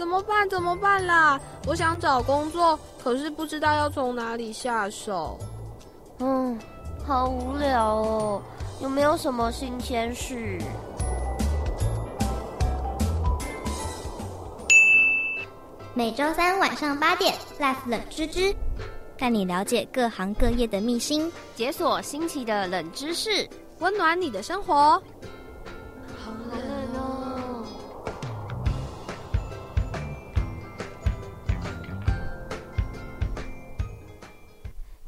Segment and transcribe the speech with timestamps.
[0.00, 0.48] 怎么办？
[0.48, 1.38] 怎么办啦？
[1.66, 5.38] 我想找工作，可是不知道要从哪里下手。
[6.20, 6.58] 嗯，
[7.06, 8.42] 好无聊哦。
[8.80, 10.58] 有没有什么新鲜事？
[15.92, 18.54] 每周三晚上八点，Life 冷知知，
[19.18, 23.46] 带你了解各行各业的秘辛，解锁新奇的冷知识，
[23.80, 25.02] 温暖你的生活。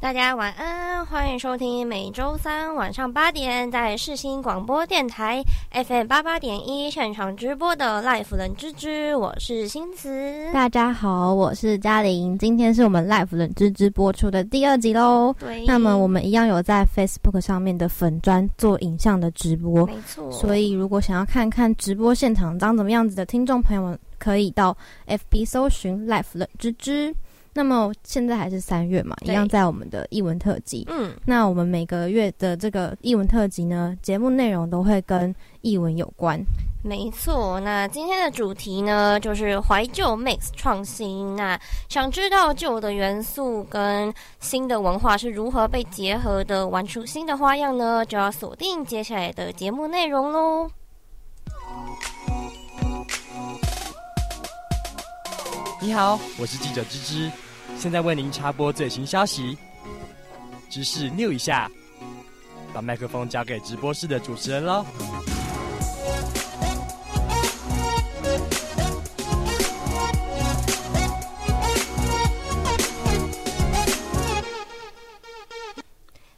[0.03, 10.51] 大家晚安，欢迎收听每周三晚上八点在世新广播电台 FM 八八点一现场直播的 Life 冷知知，我是新慈。
[10.53, 15.33] 大家好，我是嘉玲，今天是我们 Life 冷知知播出的第二集喽。
[15.39, 20.29] 对，那么我们一样有在 Facebook 上面的粉砖做影像的直播，没错。
[20.33, 27.15] 所以如果想要看看直播现场长怎么样子的听众朋友们，可以到 FB 搜寻 Life 冷知知。
[27.55, 30.87] 那么现在还是三月嘛，一样在我们的译文特辑。
[30.89, 36.43] 嗯，那我们每个月的这个译文特辑呢，节目内容都会跟译文有关。
[36.85, 41.37] 没错，那今天的主题呢，就是怀旧 mix 创新。
[41.37, 41.57] 那
[41.89, 48.05] 想知道旧的元素跟新的文化是如何被结合的，玩出新的花样呢？
[48.05, 50.71] 就要锁定接下来的节目内容喽。
[55.83, 57.33] 你好，我是记者芝芝，
[57.77, 59.59] 现在为您插播最新消息。
[60.71, 61.69] 知识 new 一下，
[62.73, 64.87] 把麦克风交给直播室的主持人喽。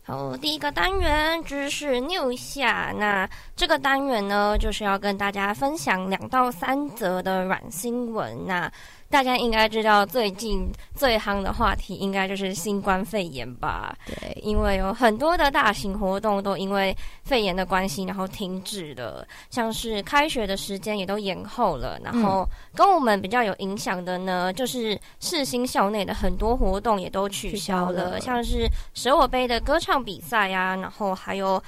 [0.06, 8.46] 好，第一个单元知识 new 一下，那这个单元呢，就是要跟大家分享两到三则的软新闻。
[8.46, 8.72] 那
[9.14, 13.96] 大家应该知道，最近最夯的话题应该就是新冠肺炎吧？
[14.04, 16.92] 对，因为有很多的大型活动都因为
[17.22, 21.96] 肺炎的关系，然后停止了，像是开学的时间也都延后了。
[22.02, 22.44] 然后
[22.74, 31.62] 跟我们比较有影响的呢，就是世新校内的很多活动也都取消了，像是舍我杯的歌唱比赛呀，然后还有。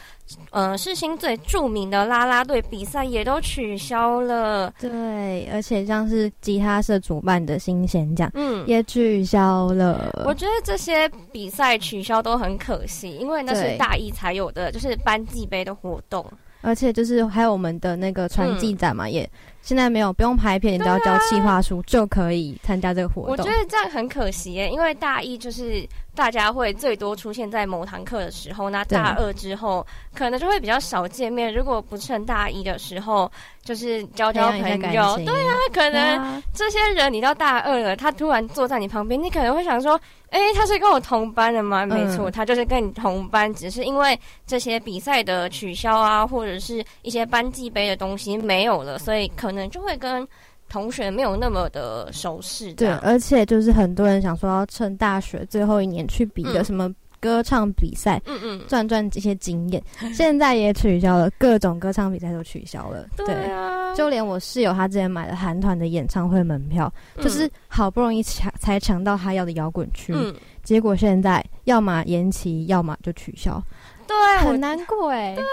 [0.50, 4.72] 呃，世新最著名的啦啦队比赛也都取消了。
[4.80, 10.10] 对，而且像是吉他社主办的新贤奖，嗯，也取消了。
[10.26, 16.24] 我觉得这些比赛取消都很可惜，因为那是大一才有的，就是班级杯的活动。
[16.62, 19.30] 而且就是还有我们的那个传记展嘛，也
[19.62, 23.30] 现在没有不用拍片，你只要交企划书就可以参加这个活动。
[23.30, 25.86] 我觉得这样很可惜耶，因为大一就是。
[26.16, 31.52] 大家会最多出现在某堂课的时候，那大二之后可能就会比较少见面。
[31.52, 33.30] 如果不趁大一的时候，
[33.62, 40.00] 就是交交朋友，对啊，可能这些人你到大二了，他突然坐在你旁边，你可能会想说，
[40.30, 41.84] 哎，他是跟我同班的吗？
[41.84, 50.26] 没错，他就是跟你同班，只是因为这些比赛的取消啊，或者是一些班级杯的东西没有了，所以可能就会跟。
[50.68, 59.82] 同学没有那么的熟识，对，而且就是很多人想说要趁大学最后一年去比个什么歌唱比赛，嗯嗯，赚赚这些经验。
[60.12, 63.06] 现在也取消了，各种歌唱比赛都取消了。
[63.16, 70.14] 对啊，就连我室友他之前买的韩团的演唱会门票，就是好不容易抢才抢到他要的摇滚区，
[70.62, 73.62] 结果现在要么延期，要么就取消。
[74.06, 75.34] 对，很难过哎。
[75.34, 75.44] 对，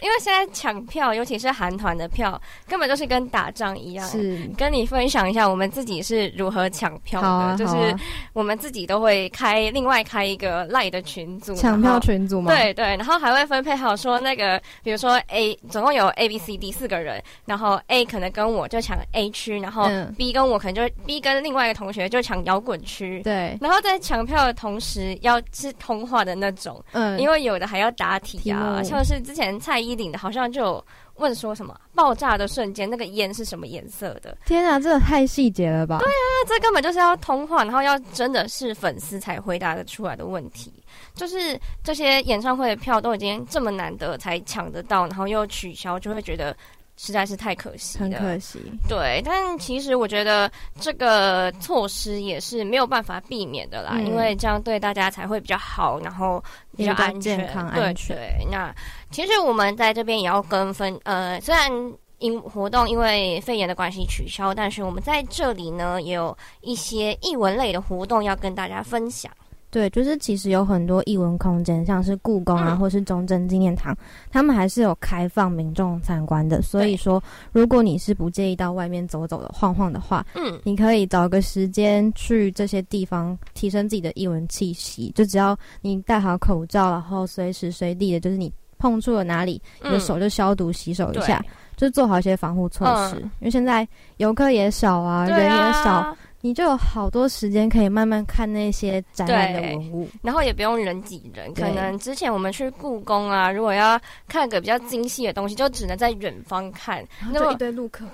[0.00, 4.06] 因为现在抢票，尤其是韩团的票，根本就是跟打仗一样。
[4.06, 7.96] 是，跟你分享一下我们自己是如何抢票的，就是
[8.32, 12.54] 我们自己都会开另外开一个赖的群组，抢票群组吗？
[12.54, 23.22] 对对，然后还会分配好说那个，比如说 A 总共有 A、B、C、D 四个人，然后 A 可能跟我就抢 A 区，然后 B 跟我可能就 B 跟另外一个同学就抢摇滚区。
[23.22, 27.85] 对，然后在抢票的同时要是通话的那种，嗯，因为有的还要。
[27.86, 34.36] 要答题啊，像是之前蔡依林的，好像就问说什么爆炸的瞬间，那个烟是什么颜色的？
[34.44, 35.98] 天啊，这个太细节了吧？
[35.98, 40.72] 对啊，这根本就是要通话，然后要真的是粉丝才回答得出来的问题。
[41.14, 46.54] 就是这些演唱会的票都已经这么难得才抢得到，然后又取消，就会觉得。
[46.96, 48.58] 实在是太可惜，很可惜。
[48.88, 50.50] 对，但其实我觉得
[50.80, 56.42] 这个措施也是没有办法避免的啦，因为这样对大家才会比较好，然后
[56.76, 57.38] 比较安全。
[57.74, 58.74] 对对，那
[59.10, 61.70] 其实我们在这边也要跟分，呃，虽然
[62.18, 69.30] 因活动因为肺炎的关系取消，但是我们在这里呢也有一些译文类的活动要跟大家分享。
[69.76, 73.94] 对，就是其实有很多艺文空间，像是故宫啊，嗯或是中正纪念堂，
[74.30, 76.62] 他们还是有开放民众参观的。
[76.62, 85.12] 所以说，如果你是不介意到外面走走的、晃晃的话，嗯，你可以找个时间去这些地方提升自己的艺文气息。
[85.14, 91.44] 就只要你戴好口罩，然后随时随地的，就是你碰触了哪里，你的嗯手就消毒洗手一对下，
[91.76, 93.16] 就做好一些防护措施。
[93.16, 93.86] 嗯因为现在
[94.16, 96.16] 游客也少啊，人也少，啊，
[96.46, 100.08] 你就有好多时间可以慢慢看那些展览的文物。
[100.22, 101.52] 然后也不用人挤人。
[101.54, 107.04] 可能之前我们去故宫啊，如果要看个比较精细的东西，就只能在远方看。
[107.32, 108.04] 那么就一堆路客，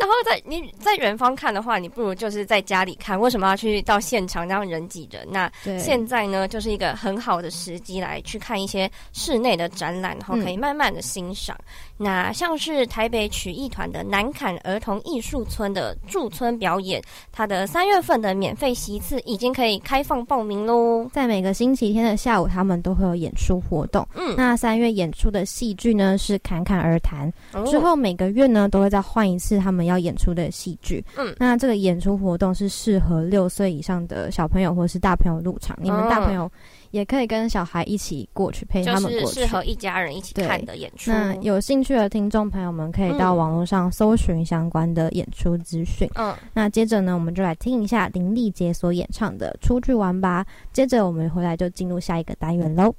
[0.00, 3.18] 然后在你在远方看的话，你不如就是在家里看。
[3.18, 5.26] 为什么要去到现场这样人挤人？
[5.30, 11.56] 那，现在呢，就是一个很好的时机来去看一些室内的展览，然后可以慢慢的欣赏。
[11.96, 17.00] 那像是台北曲艺团的南坎儿童艺术村的驻村表演，
[17.30, 21.08] 它的三月份的免费席次已经可以开放报名喽。
[21.12, 24.06] 在每个星期天的下午，他们都会有演出活动。
[24.14, 31.04] 嗯，那三月演出的戏剧呢是《侃侃而谈》，哦之后每个月呢都会再换一次他们要演出的戏剧。
[31.16, 36.50] 嗯那这个演出活动是适合六岁以上的小朋友或是大朋友入场，你们大朋友
[36.90, 39.40] 也可以跟小孩一起过去，陪他们过去。
[39.40, 41.10] 适合一家人一起看的演出。
[41.10, 46.08] 那有兴趣的听众朋友们可以到嗯网络上搜寻相关的演出资讯。
[46.14, 50.44] 嗯，那接着呢，我们就来听一下林丽杰所演唱的《出去玩吧》。
[50.72, 52.94] 接着我们回来就进入下一个单元喽。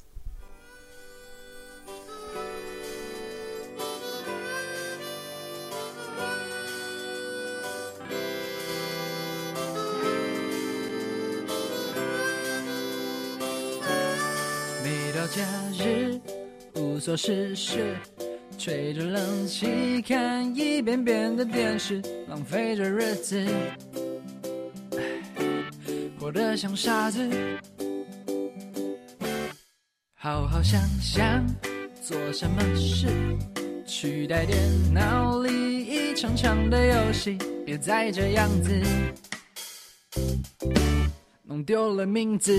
[16.94, 17.95] 无所事事，
[18.56, 23.44] 吹着冷气看一遍遍的电视，浪费着日子，
[24.92, 25.01] 唉
[26.19, 27.28] 活得像傻子。
[30.13, 31.44] 好好想想
[32.00, 33.07] 做什么事，
[33.88, 34.56] 取代电
[34.94, 38.72] 脑里一场场的游戏，别再这样子，
[41.42, 42.56] 弄丢了名字。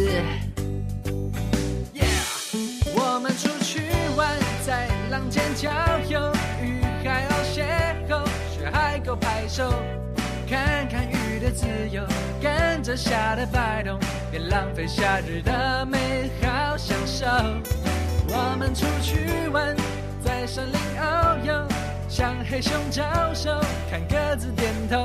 [9.04, 9.70] 学海狗拍手，
[10.48, 12.02] 看看雨的自由，
[12.40, 13.98] 跟着夏的摆动，
[14.30, 17.26] 别浪费夏日的美好享受。
[18.28, 19.76] 我们出去玩，
[20.24, 21.68] 在山林遨游，
[22.08, 23.04] 向黑熊招
[23.34, 23.60] 手，
[23.90, 25.04] 看鸽子点头。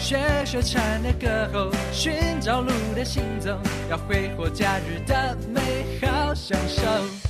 [0.00, 3.56] 学学蝉的歌喉，寻找路的行踪，
[3.88, 5.60] 要挥霍假日的美
[6.00, 7.29] 好享受。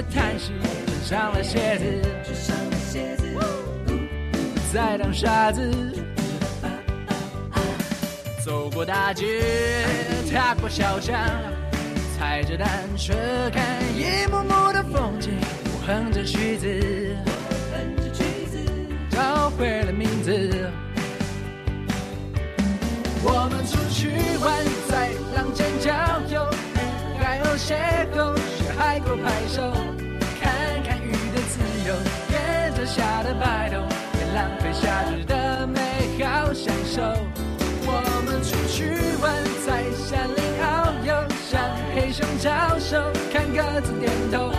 [0.00, 0.52] 的叹息，
[1.06, 1.84] 穿上了鞋子，
[2.24, 3.24] 穿上了鞋子，
[4.72, 5.70] 再当傻子。
[8.42, 9.26] 走过大街，
[10.32, 11.14] 踏过小巷，
[12.16, 13.12] 踩着单车
[13.52, 13.62] 看
[13.94, 15.32] 一幕幕的风景。
[15.64, 17.16] 我哼着曲子，
[19.10, 20.70] 找回了名字。
[23.22, 24.08] 我们出去
[24.42, 25.92] 玩，在浪尖郊
[26.32, 26.50] 游，
[27.14, 27.76] 与海鸥邂
[28.16, 28.34] 逅，
[28.80, 29.60] 拍过拍手，
[30.40, 30.50] 看
[30.82, 31.94] 看鱼的自由，
[32.30, 35.78] 跟着下的摆动，别浪费夏日的美
[36.24, 37.02] 好享受。
[37.84, 40.64] 我们出去玩，在山林遨
[41.04, 41.12] 游，
[41.50, 41.60] 向
[41.94, 42.96] 黑熊招手，
[43.30, 44.50] 看鸽子点头，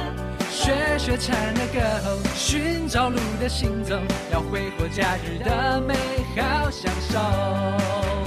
[0.51, 3.99] 学学蝉的歌喉，寻找路的行踪，
[4.31, 5.95] 要挥霍假日的美
[6.35, 8.20] 好享受。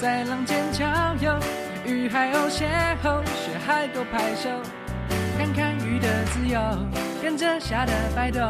[0.00, 0.86] 在浪尖郊
[1.20, 1.34] 游，
[1.86, 2.66] 与海鸥邂
[3.02, 4.50] 逅，学海鸥拍手，
[5.38, 6.60] 看看鱼的自由，
[7.22, 8.42] 跟着虾的摆动，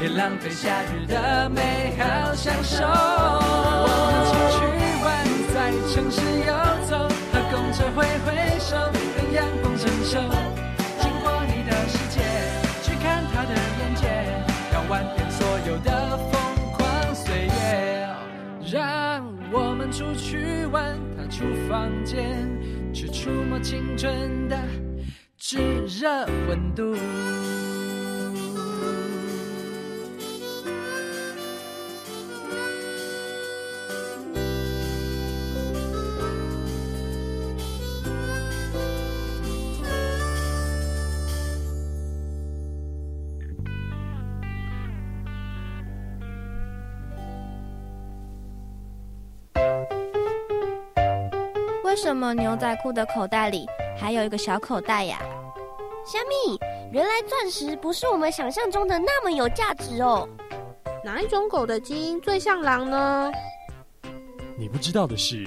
[0.00, 2.86] 别浪费夏日的美好享受。
[2.86, 4.58] 我们出去
[5.04, 5.06] 玩，
[5.52, 5.56] 在
[5.92, 6.52] 城市游
[6.88, 6.96] 走，
[7.32, 8.74] 和公车挥挥手，
[9.16, 10.18] 等阳光成熟，
[19.98, 22.48] 出去玩，踏出房间，
[22.94, 24.56] 去触摸青春的
[25.36, 26.94] 炙热温度。
[52.18, 55.20] 么牛仔裤的口袋里还有一个小口袋呀？
[56.04, 56.58] 虾米，
[56.92, 60.28] 原来钻石不是我们想象中的那么有价值哦。
[61.04, 63.30] 哪一种狗的基因最像狼呢？
[64.58, 65.46] 你不知道的是，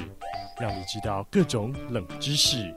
[0.60, 2.74] 让你知道各种冷知识。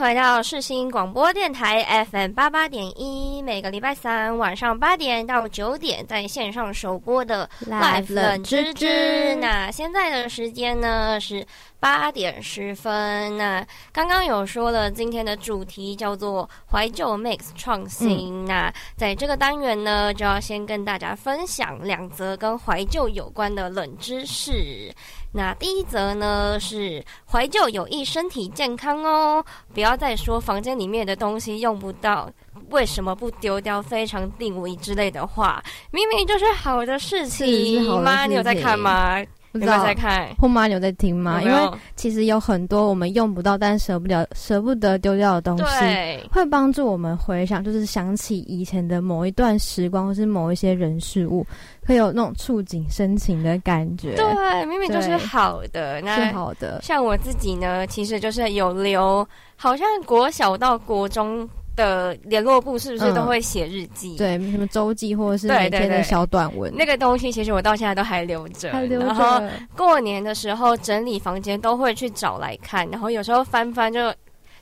[0.00, 9.34] 回到世新广播电台 FM 八八点一，每个礼拜三晚上八点到九点在线上首播的 Live 冷知知。
[9.36, 11.46] 那现在的时间呢是
[11.78, 13.36] 八点十分。
[13.36, 18.46] 那刚刚有说了，今天的主题叫做怀旧 Mix 创新。
[18.46, 24.90] 那在这个单元呢，就要先跟大家分享两则跟怀旧有关的冷知识。
[25.32, 32.28] 那第一则呢是怀旧有益身体健康哦，不要再说房间里面的东西用不到，
[32.70, 33.80] 为什么不丢掉？
[33.80, 38.02] 非常定位之类的话，明明就是好的事情。
[38.02, 39.24] 妈，你有在看吗？
[39.52, 40.28] 有没有在看？
[40.38, 41.42] 或妈，你有在听吗？
[41.42, 41.56] 因为
[41.96, 51.46] 其实有很多我们用不到，但舍不了、舍不得丢掉的东西，会帮助我们回想，就是想起以前的某一段时光，或是某一些人事物。
[51.86, 56.80] 会有那种触景生情的感觉，对，明明就是好的，那是好的。
[56.82, 59.26] 像我自己呢，其实就是有留，
[59.56, 64.16] 好像国小到国中的联络部，是不是都会写日记？
[64.16, 68.70] 对，什么周记或者是每天的小短文，那个东西其实我到现在都还留着。
[68.72, 69.06] 还留着。
[69.06, 69.42] 然后
[69.76, 74.12] 过年的时候整理房间都会去找来看，然后有时候翻翻就。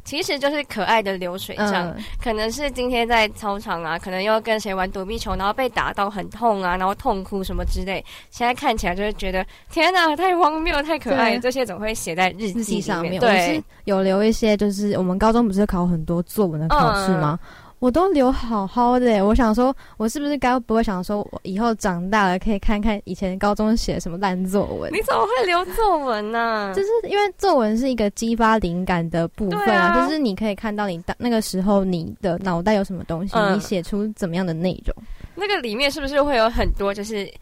[0.08, 8.02] 其实就是可爱的流水账，可能是今天在操场啊，可能又跟谁玩躲避球，然后被打到很痛啊，然后痛哭什么之类。
[8.30, 13.20] 现在看起来就是觉得天哪，太荒谬，太可爱，这些总会写在日记上面。
[13.20, 17.38] 对，有留一些，就是我们高中不是考很多作文的考试吗？
[17.78, 24.92] 我都留好好的，我想说，我是不是该不会想说，我以后长大了可以看看以前高中写什么烂作文？
[24.92, 26.72] 你怎么会留作文呢？
[26.74, 34.94] 就是因为作文是一个激发灵感的部分啊，就是你可以看到你当那个时候你的脑袋有什么东西，你写出怎么样的内容。
[35.34, 37.32] 那个里面是不是会有很多就是？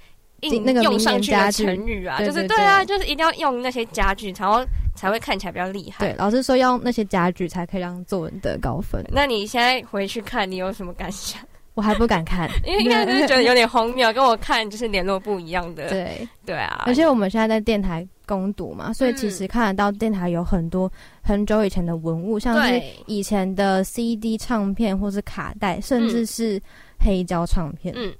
[0.64, 4.62] 那个用上去的成语啊，就是对啊，就是一定要用那些家具，然后
[4.96, 6.04] 才会看起来比较厉害。
[6.04, 9.04] 对，老师说要那些家具才可以让作文得高分。
[9.08, 11.40] 那你现在回去看，你有什么感想？
[11.74, 15.88] 我还不敢看， 因为应该是觉得有点荒谬，跟我看就是联络部一样的。
[15.90, 20.90] 对对啊，而且我们现在在电台攻读嘛，所以其实看得到电台有很多
[21.22, 26.58] 很久以前的文物，像是以前的 CD 唱片或是卡带，甚至是
[26.98, 27.94] 黑胶唱片。
[27.94, 28.10] 嗯。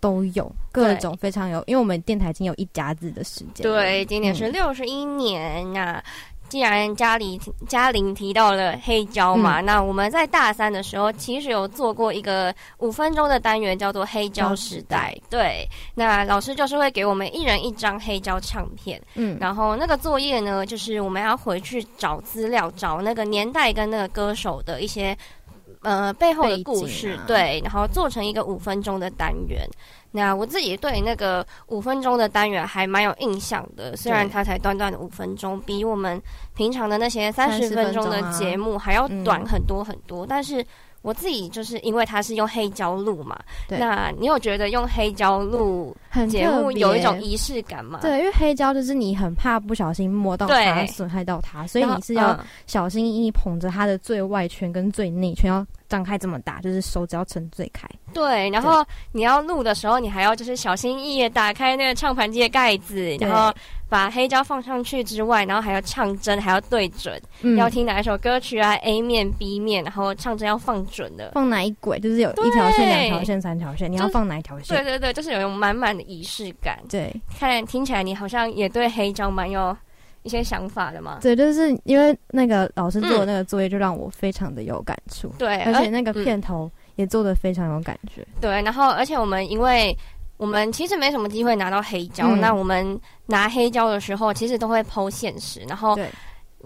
[0.00, 3.62] 都有各种非常有，因为我们电台已经有一甲子的时间。
[3.62, 5.72] 对，今年是六十一年。
[5.72, 6.02] 那
[6.48, 15.12] 既然嘉玲嘉玲提到了黑胶嘛，那我们在大三的时候其实有做过一个五分钟的单元，叫做《黑胶时代》。
[15.28, 19.00] 对，那老师就是会给我们一人一张黑胶唱片。
[19.14, 25.16] 嗯，然后那个作业呢，就是我们要回去找资料，找那个年代跟那个歌手的一些。
[25.86, 29.64] 呃，背后的故事对，然后做成一个五分钟的单元。
[30.10, 36.20] 那我自己对那个五分钟的单元还蛮有印象的，虽然它才短短的五分钟，比我们
[36.56, 40.66] 平常的那些三十分钟的节目还要短很多很多，但是。
[41.06, 45.96] 我自己就是因为它是用黑胶录嘛，那你有觉得用黑胶录
[46.28, 48.00] 节目有一种仪式感吗？
[48.02, 52.36] 对，因为黑胶就是你很怕不小心摸到它，损害到它，所以你是要
[52.66, 57.88] 小心翼翼捧着它的最外圈跟最内圈要张开这么大，就是手指要撑最开。
[58.12, 63.52] 对，然后你要录的时候，你还要就是小心翼翼打开那个唱盘机的盖子，然后。
[63.88, 67.22] 把黑胶放上去之外，然后还要唱针，还要对准，
[67.56, 71.30] 要听哪一首歌曲啊？A 面、B 面，然后唱针要放准的。
[71.34, 72.00] 放哪一轨？
[72.00, 74.76] 就是有一条线、两条线、三条线，你要放哪一条线？
[74.76, 76.80] 对对对，就是有种满满的仪式感。
[76.90, 79.76] 对，看听起来你好像也对黑胶蛮有
[80.26, 81.20] 一些想法的嘛。
[81.22, 85.32] 对，就是因为那个老师做的那个作业，就让我非常的有感触。
[85.38, 88.26] 对，而且那个片头也做的非常有感觉。
[88.40, 89.96] 对，然后而且我们因为。
[90.38, 95.60] 我们其实没什么机会拿到黑胶，那我们拿黑胶的时候，其实都会剖现实。
[95.66, 95.98] 然后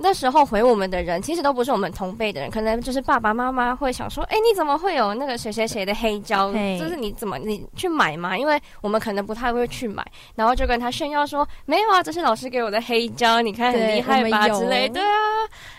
[0.03, 6.51] 那时候回我们的人，其实都不是我们同辈的人，可能就是爸爸妈妈会想说：“哎，你怎么会有那个谁谁谁的黑胶？
[6.79, 10.05] 就是你怎么你去买吗？”因为我们可能不太会去买，
[10.35, 14.89] 然后就跟他炫耀说：“没有啊，这是老师给我的黑胶，你看很厉害吧？”之类。
[14.89, 15.15] 对啊，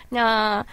[0.09, 0.65] 那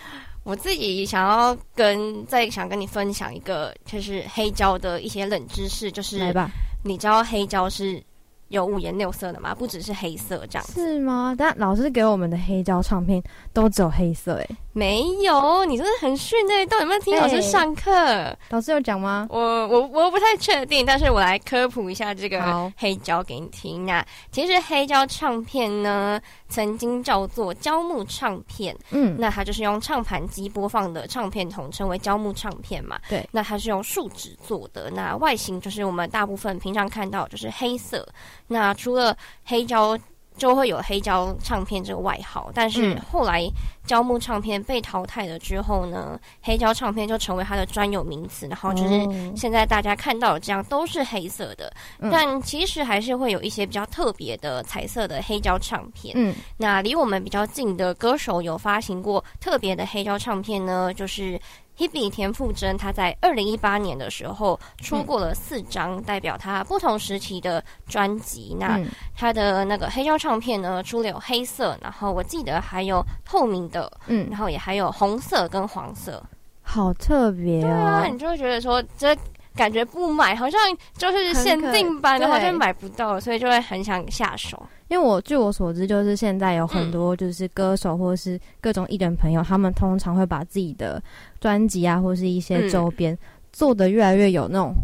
[0.45, 6.19] 我自己想要跟再想跟你分享一个，就是黑胶的一些冷知识，就是。
[6.19, 6.51] 来吧。
[6.85, 8.01] 你知道黑胶是
[8.49, 10.67] 有五颜六色的嘛，不只是黑色这样。
[10.69, 11.35] 是吗？
[11.37, 16.65] 但老师给我们的黑胶唱片都只有黑色，哎，没有，你真的很逊哎！
[16.67, 18.37] 到底有没有听老师上课？
[18.51, 19.27] 老师有讲吗？
[19.31, 19.39] 我
[19.69, 23.85] 我我不太确定，但是我来科普一下这个黑胶给你听。
[23.85, 32.99] 那其实黑胶唱片呢，曾经叫做胶木唱片，嗯，那它就是用唱盘机播放的唱片，统称为胶木唱片嘛。
[33.09, 38.07] 对，那它是用树脂做的，那外形就是我们大部分平常看到就是黑色。
[38.49, 39.97] 那除了黑胶
[40.37, 43.49] 就会有黑胶唱片这个外号，但是后来
[43.85, 48.47] 胶木唱片被淘汰了之后呢，黑胶唱片就成为它的专有名词。
[48.47, 51.73] 然后就是现在大家看到的这样都是黑色的，
[52.11, 56.15] 但其实还是会有一些比较特别的彩色的黑胶唱片。
[56.17, 61.41] 嗯，那离我们比较近的歌手有发行过特别的黑胶唱片呢，就是。
[61.79, 68.57] Hebe 田馥甄，她在二零一八年的时候出过了四张代表她不同时期的专辑。
[68.59, 68.79] 那
[69.17, 76.23] 他的那个黑胶唱片呢，出了有黑色，然后我记得还有透明的，嗯，然后也还有红色跟黄色，
[76.63, 78.07] 好特别对啊！
[78.11, 79.17] 你就会觉得说这。
[79.57, 80.61] 感觉不买好像
[80.97, 84.65] 就是限定版的，好像买不到，所以就会很想下手。
[84.89, 91.03] 因为我据我所知，就是现在有很多就是歌手或者是各种艺人朋友，他们通常会把自己的
[91.41, 93.17] 专辑啊，或是一些周边
[93.53, 94.75] 做的越来越有那种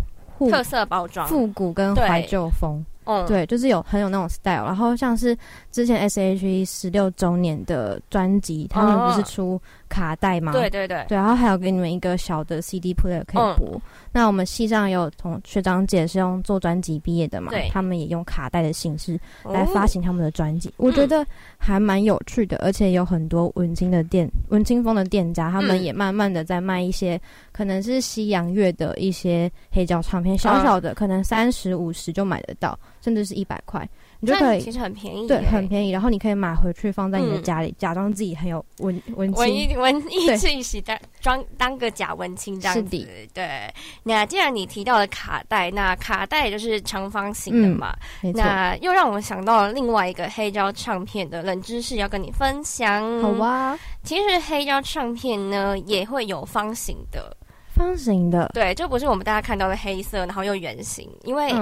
[0.51, 2.85] 特色包装、复古跟怀旧风。
[3.07, 4.65] 嗯，对，就是有很有那种 style。
[4.65, 5.37] 然后像是
[5.71, 10.53] 之前 S H E 十六周年的专辑，他们不是出卡带吗？
[10.53, 11.05] 对对对。
[11.09, 13.81] 对，然后还有给你们一个小的 C D player 可以播。
[14.13, 17.51] 那我们系上有同学长姐是用做专辑毕业的嘛？
[17.51, 21.27] 对，他们也用卡带的形式来发行他们的专辑，我觉得
[21.59, 22.57] 还蛮有趣的。
[22.59, 27.21] 而且有很多文青的店、文青风的店家，他们也慢慢的在卖一些
[27.53, 33.89] 可能是西洋乐的一些黑胶唱片，小小的可能三十五十就买得到，甚至是一百块。
[34.25, 35.91] 你就可以，其实很便宜，对，很便宜。
[35.91, 43.07] 然后你可以买回去放在你的家里，假装自己很有文文青、文艺文艺气息，当装当个假文青这样子。
[43.33, 47.95] 对，那既然你提到了卡带，那卡带就是长方形的嘛，
[48.35, 53.21] 那又让我想到了另外一个黑胶唱片的冷知识要跟你分享。
[53.21, 57.37] 好哇，其实黑胶唱片呢也会有方形的，
[57.75, 61.53] 方形的，对，就不是我们大家看到的黑色，然后又圆形，因为。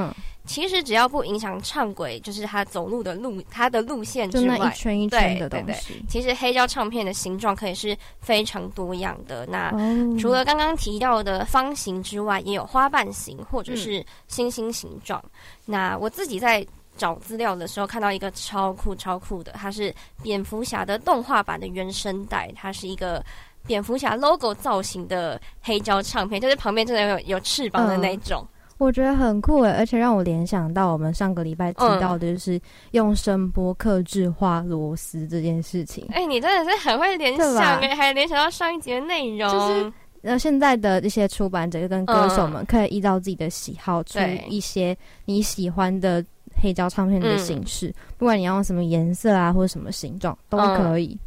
[0.45, 6.05] 其实只要不影响唱轨，就是他走路的路，它的路线之外，一圈一圈的东西。
[6.09, 9.47] 其实黑胶唱片的形状可以是非常多样的。
[9.47, 9.71] 那
[10.19, 15.23] 除了刚刚提到的方形之外，也有花瓣形或者是星星形状。
[15.65, 23.25] 那我自己在找资料的时候看到一个超酷超酷的，它是蝙蝠侠的动画版的原声带，它是一个
[23.65, 28.45] 蝙蝠侠 logo 造型的黑胶唱片，就是旁边真的有有翅膀的那种。
[28.83, 36.07] 我觉得很酷诶，而且让我联想到我们上个礼拜提到的就是用声波克制化螺丝这件事情。
[36.11, 39.51] 哎，你真的是很会联想诶，还联想到上一集的内容。
[39.51, 44.19] 就是那现在的一些出版者跟歌手们，可以依照自己的喜好出
[44.49, 46.25] 一些你喜欢的
[46.61, 51.19] 黑胶唱片的形式，不管你要用什么颜色啊，或者什么形状都可以。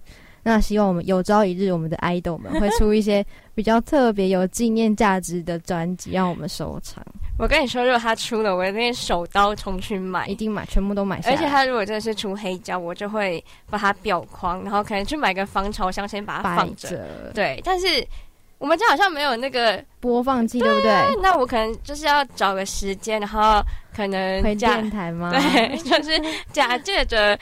[0.47, 7.03] 那希望我们有朝一日，我们的 idol 们会出一些比较特别、有纪念价值的专辑，让我们收藏。
[7.39, 11.19] 我跟你说，如果他出了，我一定手刀冲去买，一定买，全部都买。
[11.25, 17.31] 而且他如果真的是出黑胶，我就会把它裱框，然后可能去买个防潮箱，先把它放着。
[17.33, 17.87] 对，但是
[18.59, 20.91] 我们家好像没有那个播放器，对不对？
[21.23, 23.63] 那我可能就是要找个时间，然后
[23.95, 25.31] 可能回电台吗？
[25.33, 26.21] 对，就是
[26.53, 27.35] 假借着。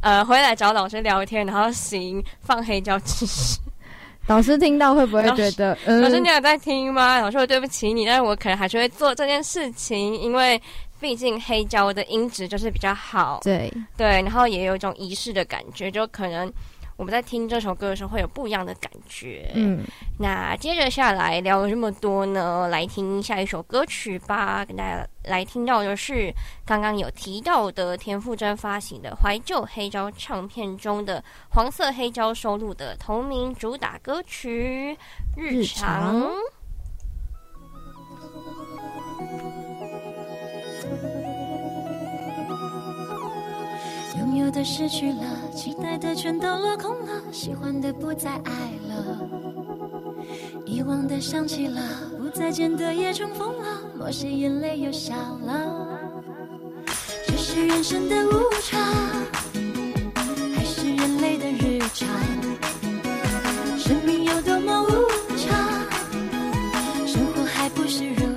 [0.00, 3.58] 呃，回来找老师聊天，然后行放黑胶知识。
[4.28, 5.76] 老师听到会不会觉得？
[5.86, 7.20] 老师你有在听吗？
[7.20, 10.60] 老师，我对不起你，但是我可能还是会做这件事情，因为
[11.00, 13.40] 毕竟黑胶的音质就是比较好。
[13.42, 16.52] 对对，然后也有一种仪式的感觉，就可能。
[16.98, 19.52] 我们在听这首歌的时候会有不一样的感觉。
[19.54, 19.84] 嗯，
[20.18, 24.64] 那接着下来聊了这么多呢，来听下一首歌曲吧。
[24.64, 26.34] 跟大家来听到的是
[26.66, 34.98] 刚刚有提到的田馥甄发行的怀旧黑胶唱片中的黄色黑胶收录的同名主打歌曲
[35.40, 36.20] 《日常》。
[44.28, 45.24] 拥有的失去了，
[45.56, 48.52] 期待的全都落空了，喜欢的不再爱
[48.86, 49.18] 了，
[50.66, 51.80] 遗忘的想起了，
[52.18, 55.98] 不再见的也重逢了，某些眼泪又笑了。
[57.26, 58.30] 这是人生的无
[58.62, 58.78] 常，
[60.54, 62.06] 还是人类的日常？
[63.78, 64.88] 生命有多么无
[65.38, 65.56] 常，
[67.06, 68.27] 生活还不是如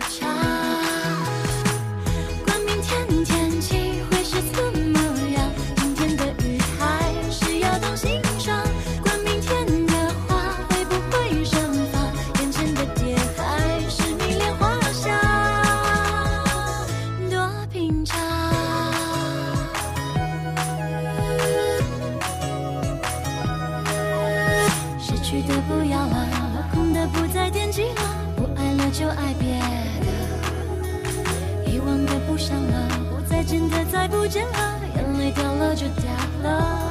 [33.42, 36.12] 不再见的再不见了，眼泪掉了就掉
[36.44, 36.91] 了，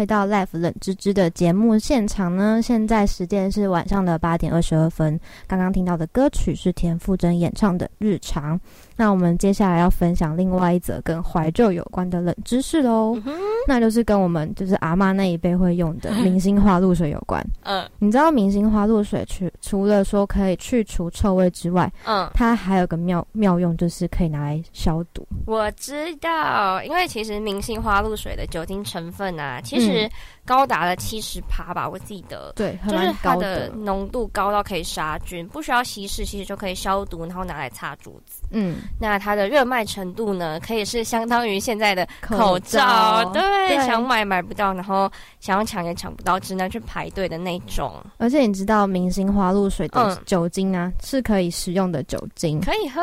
[0.00, 5.20] 欢迎回到 Life 冷芝芝的节目现场呢，现在时间是晚上的八点二十二分。
[5.46, 8.56] 刚刚听到的歌曲是田馥甄演唱的《日常》。
[8.96, 13.14] 那我们接下来要分享另外一则跟怀旧有关的冷知识喽，
[13.66, 17.46] 那就是跟我们就是阿妈那一辈会用的明星花露水有关。
[17.64, 25.26] 嗯你知道明星花露水除除了说可以去除臭味之外，嗯，它还有个妙妙用，就是可以拿来消毒。
[25.44, 29.89] 我知道，因为其实明星花露水的酒精成分啊，其实
[30.44, 32.52] 高达了七十趴吧，我记得。
[32.56, 38.42] 对，就是它的浓度高到可以杀菌，不需要稀释，其实就可以消毒，然后拿来擦桌子。
[38.50, 48.02] 嗯，那它的热卖程度呢，可以是相当于现在的口口罩，对，对想买买不到，然后想要抢也抢不到，只能去排队的那种。
[48.18, 52.60] 而且你知道明星花露水的嗯酒精啊，是可以食用的酒精。
[52.60, 53.00] 可以喝，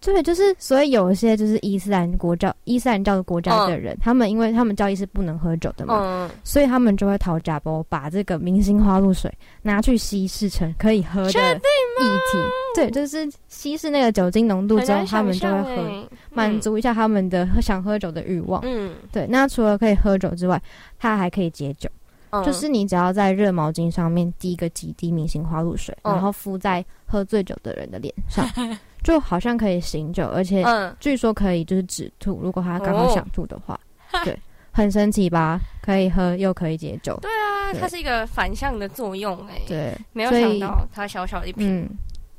[0.00, 9.32] 对，就是所以有一些就是伊斯兰国教、伊斯兰教的国家的人，他们因为他们教义是不能喝酒的嘛，嗯，所以他们就会讨假包，把这个明星花露水
[9.62, 12.38] 拿去稀释成可以喝的液体。
[12.74, 16.60] 对，就是稀释那个酒精浓度之后，他们就会喝，欸满。
[16.60, 18.60] 足一下他们的想喝酒的欲望。
[18.64, 20.60] 嗯对，那除了可以喝酒之外，
[20.98, 21.88] 它还可以解酒。
[22.30, 28.46] 嗯，就是你只要在热毛巾上面滴个几滴明星花露水，嗯然后敷在喝醉酒的人的脸上，
[29.02, 33.78] 就好像可以醒酒，而且嗯，据说可以就是止吐，如果他刚好哦想吐的话，
[34.24, 34.38] 对，
[34.70, 35.60] 很神奇吧？
[35.82, 41.88] 可以喝又可以解酒，对啊，对它是一个反向的作用哎、对，没有想到它小小一瓶、嗯，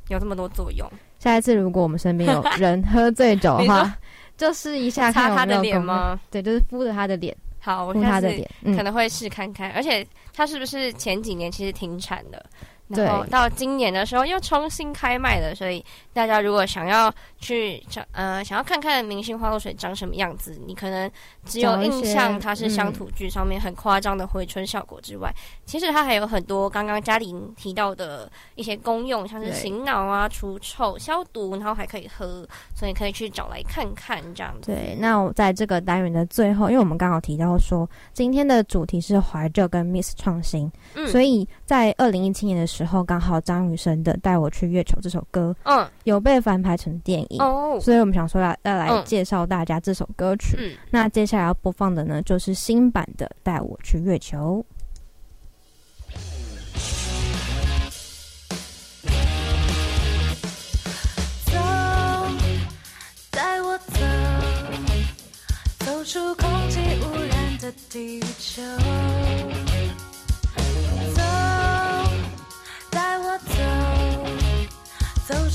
[0.10, 0.88] 有这么多作用。
[1.20, 3.96] 下一次如果我们身边有 人喝醉酒的话，
[4.38, 5.62] 就试一下擦他的？
[5.62, 6.20] 脸吗？
[6.32, 9.70] 对，就是敷着他的脸，好，我敷下次他的脸，嗯可，能会试看看。
[9.72, 12.44] 而且它是不是前几年其实停产的，
[12.81, 21.10] 对然后到今年的时候又重新开卖了，所以大家如果想要去找呃想要看看明星花露水长什么样子，你可能
[21.46, 25.34] 只有印象它是乡嗯土剧上面很夸张的回春效果之外，
[25.66, 34.72] 其实它还有很多刚刚嘉玲提到的一些功用，像是醒脑啊、除臭、消毒，然后还可以喝，所以可以去找来看看这样子。
[34.72, 50.58] 对，那我在这个单元的最后，因为我们刚好提到说，今天的主题是怀旧跟 Miss 创新，嗯所以在二零一七年的时候，刚好张雨生的《带我去月球》这首歌嗯有被翻拍成电影，哦所以我们想说要要来嗯介绍大家这首歌曲。
[50.60, 50.72] 嗯。
[50.90, 54.64] 那接下来要播放的呢，就是新版的《带我去月球》。
[61.46, 61.58] 走，
[63.32, 64.00] 带我走，
[65.80, 68.62] 走出空气污染的地球。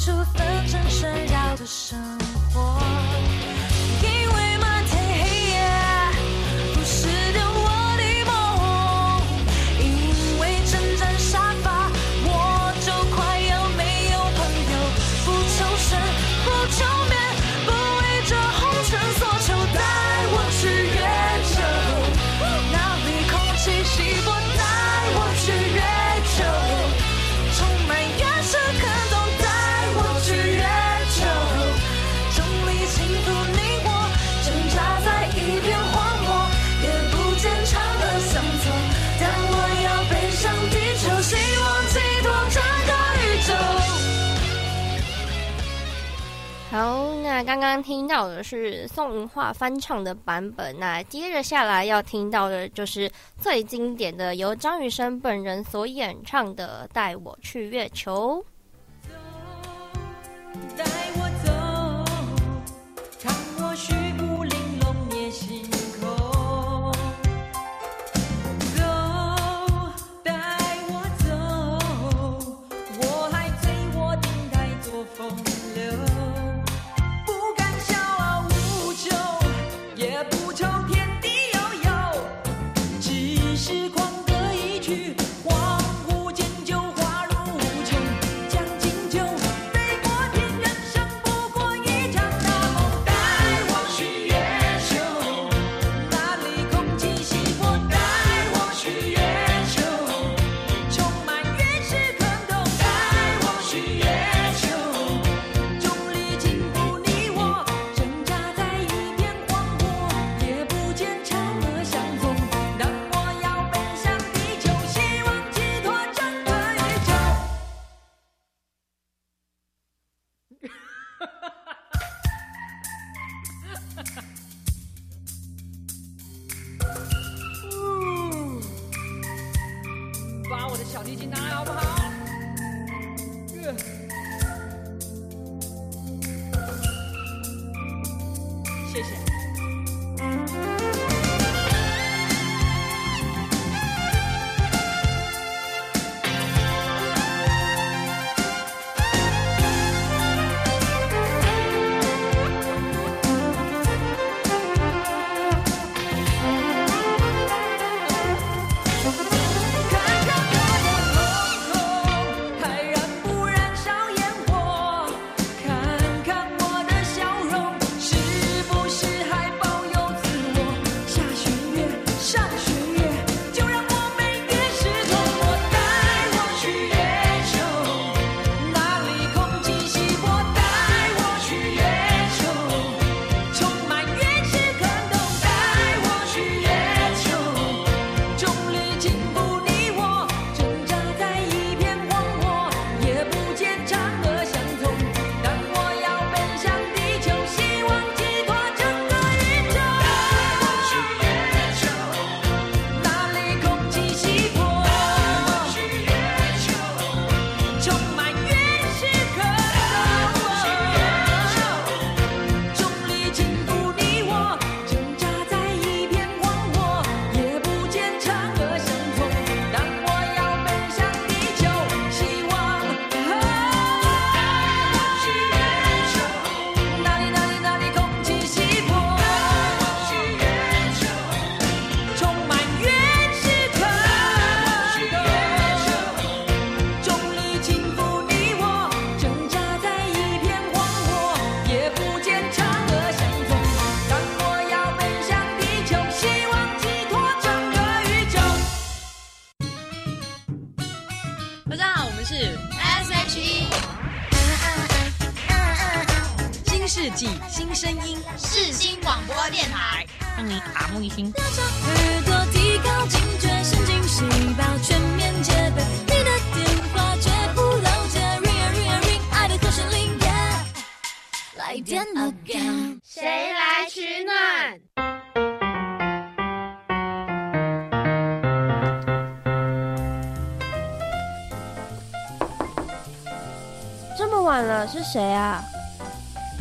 [0.06, 1.98] 走，走出纷争喧扰的生
[46.76, 53.10] 好，那刚刚听到的是宋云画翻唱的版本，那接着下来要听到的就是
[53.40, 58.44] 最经典的由张雨生本人所演唱的《带我去月球》。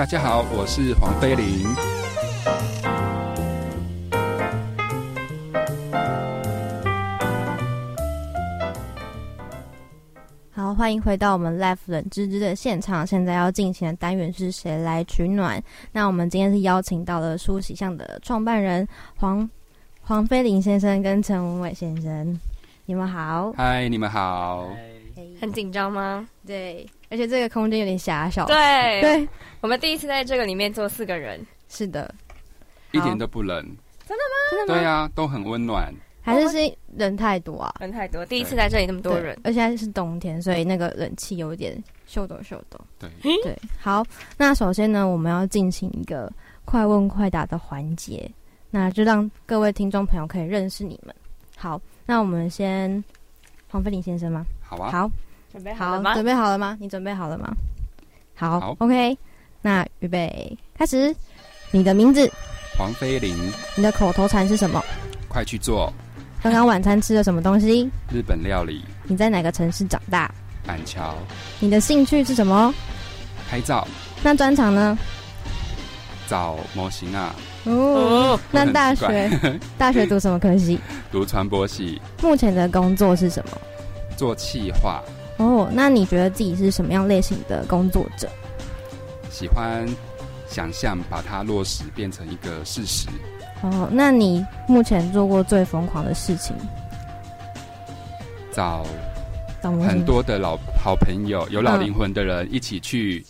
[0.06, 1.66] 大家好，我是黄飞林。
[10.52, 13.08] 好，欢迎回到我们 Life 冷知知的现场。
[13.08, 15.60] 现在要进行的单元是谁来取暖？
[15.92, 19.50] 那我们今天是邀请到了梳洗巷的创办人黄
[20.02, 22.40] 黄飞林先生跟陈文伟先生，
[22.86, 23.52] 你们好。
[23.58, 24.70] 嗨，你们好。
[25.42, 26.28] 很紧张吗？
[26.46, 28.46] 对，而且这个空间有点狭小。
[28.46, 29.28] 对，对，
[29.62, 32.14] 我们第一次在这个里面坐四个人，是的，
[32.92, 33.64] 一点都不冷。
[34.08, 34.36] 真的吗？
[34.52, 34.80] 真的吗？
[34.80, 35.94] 对啊，都很温暖。
[36.22, 37.72] 还是是人太多啊？
[37.80, 42.80] 人太多，第一次在这里那么多人，而且还是冬天，所以那个冷气有点秀抖秀抖。
[42.98, 43.08] 对
[43.44, 44.04] 对，好，
[44.36, 46.32] 那首先呢，我们要进行一个
[46.66, 48.28] 快问快答的环节，
[48.72, 51.14] 那就让各位听众朋友可以认识你们。
[51.56, 53.04] 好，那我们先
[53.70, 54.44] 黄飞林先生吗？
[54.64, 54.92] 好啊。
[54.92, 55.12] 好，
[55.56, 56.14] 准备好了吗？
[56.14, 56.78] 准备好了吗？
[56.82, 57.56] 你准备好了吗？
[58.36, 59.18] 好好，OK。
[59.62, 61.16] 那预备开始，
[61.72, 62.30] 你的名字，
[62.78, 63.34] 黄菲玲，
[63.78, 64.84] 你的口头禅是什么？
[65.30, 65.92] 快去做
[66.44, 67.90] 刚刚晚餐吃了什么东西？
[68.12, 70.30] 日本料理，你在哪个城市长大？
[70.68, 71.16] 板桥
[71.60, 72.74] 你的兴趣是什么？
[73.50, 73.88] 拍照
[74.22, 74.98] 那专长呢？
[76.28, 79.30] 找模型啊，哦， 那大学
[79.78, 80.80] 大学读什么科系？
[81.12, 83.58] 读传播系，目前的工作是什么？
[84.18, 85.04] 做企划，
[85.38, 88.30] 哦，那你觉得自己是什么样类型的工作者？
[89.30, 89.86] 喜欢
[90.48, 93.08] 想象把它落实变成一个事实。
[93.62, 96.56] 哦，那你目前做过最疯狂的事情？
[98.54, 98.86] 找
[99.62, 103.26] 找很多的老好朋友，有老嗯灵魂的人一起去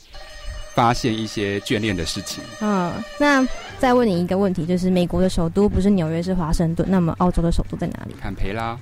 [0.75, 2.43] 发现一些眷恋的事情。
[2.61, 3.43] 嗯，那
[3.79, 8.13] 再问你一个问题，就是美国的首都不是纽约是华盛顿，那么澳洲的首都在哪里？
[8.21, 8.77] 坎培拉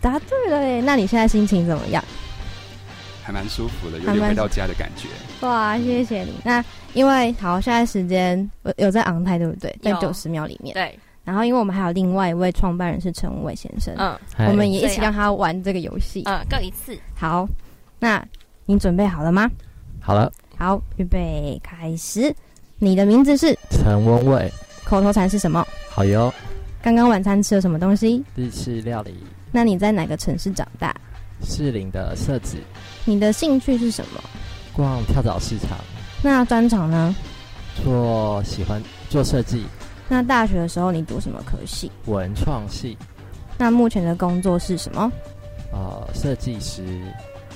[0.00, 0.80] 答对了耶！
[0.80, 2.04] 那你现在心情怎么样？
[3.28, 5.06] 还蛮舒服的，有点回到家的感觉。
[5.46, 6.32] 哇，谢谢你。
[6.42, 6.64] 那
[6.94, 9.70] 因为好，现在时间有有在昂泰对不对？
[9.82, 10.72] 在九十秒里面。
[10.72, 16.22] 对，然后因为我们还有另外一位创办人是陈伟先生，嗯我们也一起让他玩这个游戏。
[16.24, 16.98] 嗯，各一次。
[17.14, 17.46] 好，
[17.98, 18.26] 那
[18.64, 19.50] 你准备好了吗？
[20.00, 22.34] 好了，好，预备开始。
[22.78, 23.54] 你的名字是？
[23.68, 24.50] 陈文伟，
[24.84, 25.62] 口头禅是什么？
[25.90, 26.32] 好哟，
[26.80, 28.24] 刚刚晚餐吃了什么东西？
[28.34, 29.14] 日式料理，
[29.52, 30.96] 那你在哪个城市长大？
[31.44, 32.56] 士林的设子，
[33.08, 34.20] 你的兴趣是什么？
[34.74, 35.78] 逛跳蚤市场，
[36.22, 37.16] 那专长呢？
[37.82, 39.64] 做喜欢做设计，
[40.10, 41.90] 那大学的时候你读什么科系？
[42.04, 42.98] 文创系，
[43.56, 45.10] 那目前的工作是什么？
[45.72, 46.84] 呃，设计师，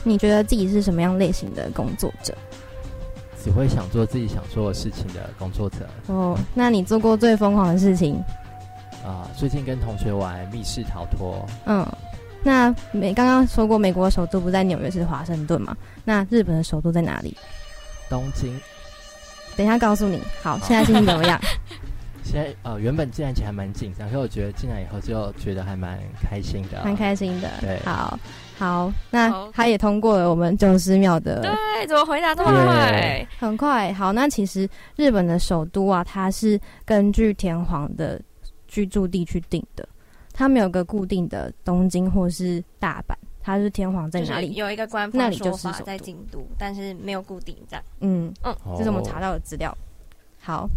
[0.05, 2.35] 你觉得自己是什么样类型的工作者？
[3.45, 5.87] 只会想做自己想做的事情的工作者。
[6.07, 8.19] 哦，那你做过最疯狂的事情？
[9.05, 11.87] 啊、最近跟同学玩密室逃脱，嗯，
[12.43, 15.77] 那美刚刚说过，美国的首都不在纽约，是华盛顿嘛？
[16.05, 17.37] 那日本的首都在哪里？
[18.09, 18.59] 东京。
[19.57, 20.21] 等一下告诉你。
[20.43, 21.41] 好，现在心情怎么样？
[22.25, 27.51] 现在呃，原本进来前还蛮紧张，可是我觉得进来以后就觉得还蛮开心的、蛮开心的。
[27.61, 28.19] 对好，
[28.57, 31.43] 好，那他也通过了我们九十秒的。
[31.43, 33.27] 对，怎么回答这么快？
[33.39, 33.93] 很快。
[33.93, 38.21] 好，那其实日本的首都啊，它是根据天皇的
[38.69, 39.87] 居住地去定的，
[40.33, 47.83] 它没有个固定的东京或是大阪，它是天皇在哪里就是有一个官那方说法里就是在京都，但是没有固定站。
[48.01, 49.77] 嗯嗯这是我们查到的资料。
[50.41, 50.69] 好，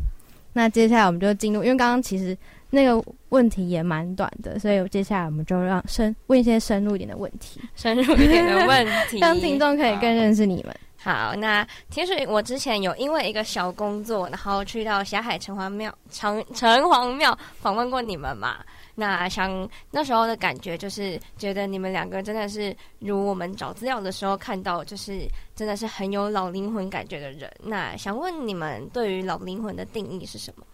[0.54, 2.38] 那接下来我们就进入，因为刚刚其实
[2.70, 10.76] 那个问题也蛮短的，所以接下来我们就让深问一些深入一点的问题，深入一点的问题， 让听众可以更认识你们。
[11.06, 18.58] 好，那其实我之前有因为一个小工作，然后去到霞海城隍庙、城城隍庙访问过你们嘛。
[18.96, 27.54] 那想那时候的感觉就是觉得你们两个真的是如我们找资料的时候看到，就是真的是很有老灵魂感觉的人。
[27.62, 30.66] 那想问你们对于老灵魂的定义是什么？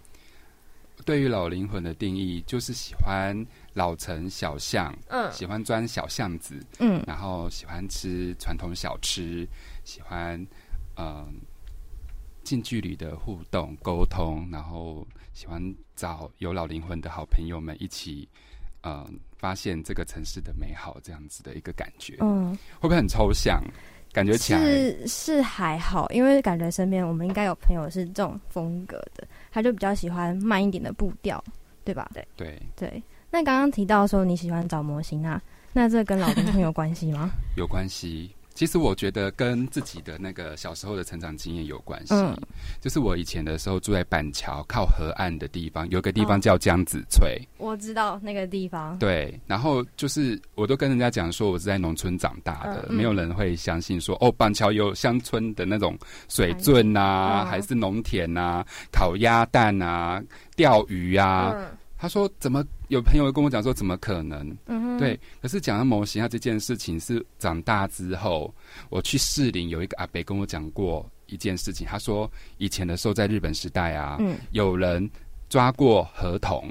[1.03, 3.35] 对于老灵魂的定义，就是喜欢
[3.73, 9.45] 老城小巷，嗯喜欢钻小巷子，嗯然后喜欢吃传统小吃，
[9.91, 10.39] 喜欢
[10.95, 11.41] 嗯、
[12.43, 15.61] 近距离的互动沟通，然后喜欢
[15.97, 18.29] 找有老灵魂的好朋友们一起，
[18.83, 23.61] 嗯、发现这个城市的美好，这样子的一个感觉，嗯，会不会很抽象？
[24.13, 31.43] 感觉起来是是还好，因为感觉身边我们应该有朋友是这种风格的，他就比较喜欢慢一点的步调，
[31.83, 32.09] 对吧？
[32.13, 33.03] 对对对。
[33.29, 35.41] 那刚刚提到说你喜欢找模型啊，
[35.73, 37.29] 那这跟老灵魂有关系吗？
[37.57, 38.33] 有关系。
[38.61, 42.13] 其实我觉得跟自己的那个小时候的成长经验有关系。
[42.13, 42.37] 嗯
[42.79, 47.41] 就是我以前的时候住在板桥靠河岸的地方，有个地哦方叫江子翠。
[47.57, 48.95] 我知道那个地方。
[48.99, 55.97] 对，然后就是我都跟人家讲说我是在农村长大的，嗯没有人会相信说哦，板桥有乡村的那种
[56.29, 60.21] 水圳啊，嗯还是农田啊，烤鸭蛋啊，
[60.55, 61.51] 钓鱼啊。
[61.55, 61.65] 嗯
[61.97, 64.45] 他说怎么有朋友跟我讲说怎么可能？
[64.65, 68.53] 嗯哼对，可是讲到模型啊这件事情是长大之后，
[68.89, 75.09] 我去士林有一个阿伯跟我讲过一件事情，他说以前的时候在日本时代啊，嗯有人
[75.47, 76.69] 抓过合同，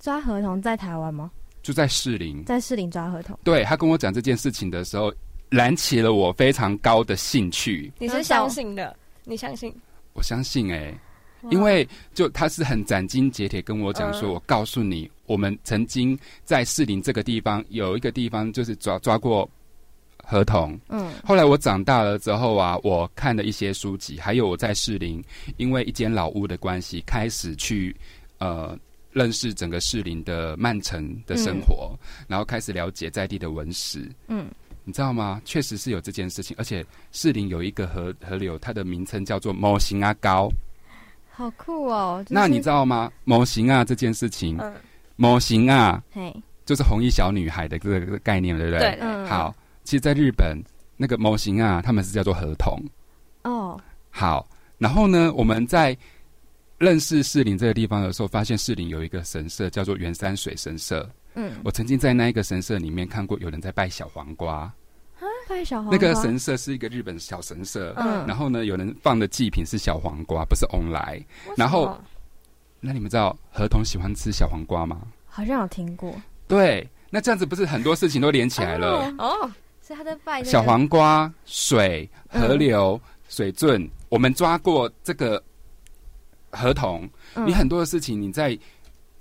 [0.00, 1.30] 抓合同在台湾吗？
[1.62, 3.38] 就在士林，在士林抓合同。
[3.44, 5.14] 对他跟我讲这件事情的时候，
[5.50, 7.92] 燃起了我非常高的兴趣。
[8.00, 8.96] 你是相信的？
[9.22, 9.72] 你相信？
[10.14, 10.92] 我相信哎、
[11.42, 19.48] 哇因为就他是很斩钉截铁跟我讲说，嗯我告诉你，我们曾经在士林这个地方有一个地方就是抓抓过
[20.24, 20.78] 合同。
[20.88, 25.22] 嗯后来我长大了之后啊，我看了一些书籍，还有我在士林，
[25.56, 27.94] 因为一间老屋的关系，开始去
[28.38, 28.76] 呃
[29.12, 34.10] 认识整个士林的曼城的生活，然后开始了解在地的文史。
[34.28, 34.48] 嗯，
[34.84, 35.40] 你知道吗？
[35.44, 40.50] 确实是有这件事情，而且士林有一个河河流，它的名称叫做模型啊高。
[41.30, 42.20] 好酷哦！
[42.24, 43.12] 就是那你知道吗？
[43.24, 44.74] 模型啊这件事情，嗯，
[45.20, 48.78] 模型啊嘿，就是红衣小女孩的这个这个概念，对不对？
[48.78, 49.52] 对嗯，好，
[49.82, 50.56] 其实，在日本
[50.96, 52.80] 那个模型啊，他们是叫做合同。
[53.42, 53.78] 哦，
[54.10, 54.48] 好，
[54.78, 55.96] 然后呢，我们在
[56.78, 61.08] 认识士林这个地方的时候，发现士林有一个神社叫做圆山水神社。
[61.34, 64.72] 嗯，我曾经在那一个神社里面看过有人在拜小黄瓜，
[65.48, 67.92] 拜小黄瓜那个神社是一个日本小神社。
[67.96, 71.20] 嗯然后呢，有人放的祭品是小黄瓜，不是翁来。
[71.56, 71.98] 然后，
[72.80, 75.00] 那你们知道河童喜欢吃小黄瓜吗？
[75.26, 76.14] 好像有听过，
[76.46, 79.14] 对，那这样子不是很多事情都连起来了？
[79.18, 79.50] 哦，
[79.80, 85.42] 所以他在拜那个小黄瓜、水、河流、水圳，我们抓过这个
[86.50, 87.08] 河童。
[87.34, 88.58] 嗯你很多的事情，你在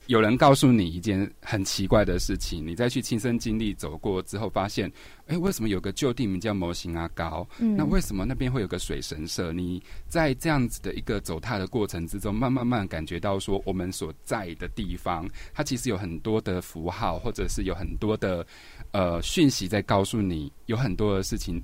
[0.08, 4.92] 有人告诉你一件很奇怪的事情，你再去亲身经历走过之后，发现，
[5.28, 7.48] 哎，为什么有个旧地名叫模型阿高？
[7.60, 9.52] 嗯那为什么那边会有个水神社？
[9.52, 18.46] 你在这样子的一个走踏的过程之中，慢慢慢感觉到说，我们所在的地方，它其实有很多的符号，或者是有很多的
[18.92, 21.62] 呃讯息在告诉你，有很多的事情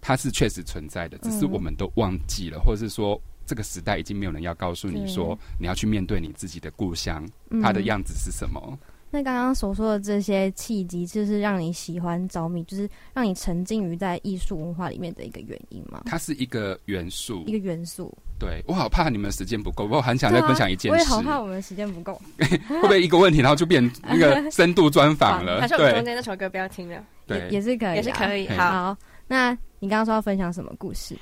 [0.00, 3.20] 它是确实存在的，只是嗯我们都忘记了，或者是说。
[3.46, 8.78] 这个时代已经没有人要告诉你说，你要去面对你自己的故乡，嗯它的样子是什么？
[9.08, 16.02] 那刚刚所说的这些契机，就是让你喜欢着迷，就是让你沉浸于在艺术文化里面的一个原因吗？
[16.06, 18.12] 它是一个元素一，个元素。
[18.38, 22.20] 对我好怕你们时间不够，我很想再分享一件事，我也好怕我们时间不够。
[22.68, 25.60] 会不会一个问题，然后就变那个深度专访了？
[25.60, 28.48] 还是我们中间那首歌不要听了，对也，也是可以啊，也是可以。
[28.48, 28.96] 好，好，
[29.28, 31.16] 那你刚刚说要分享什么故事？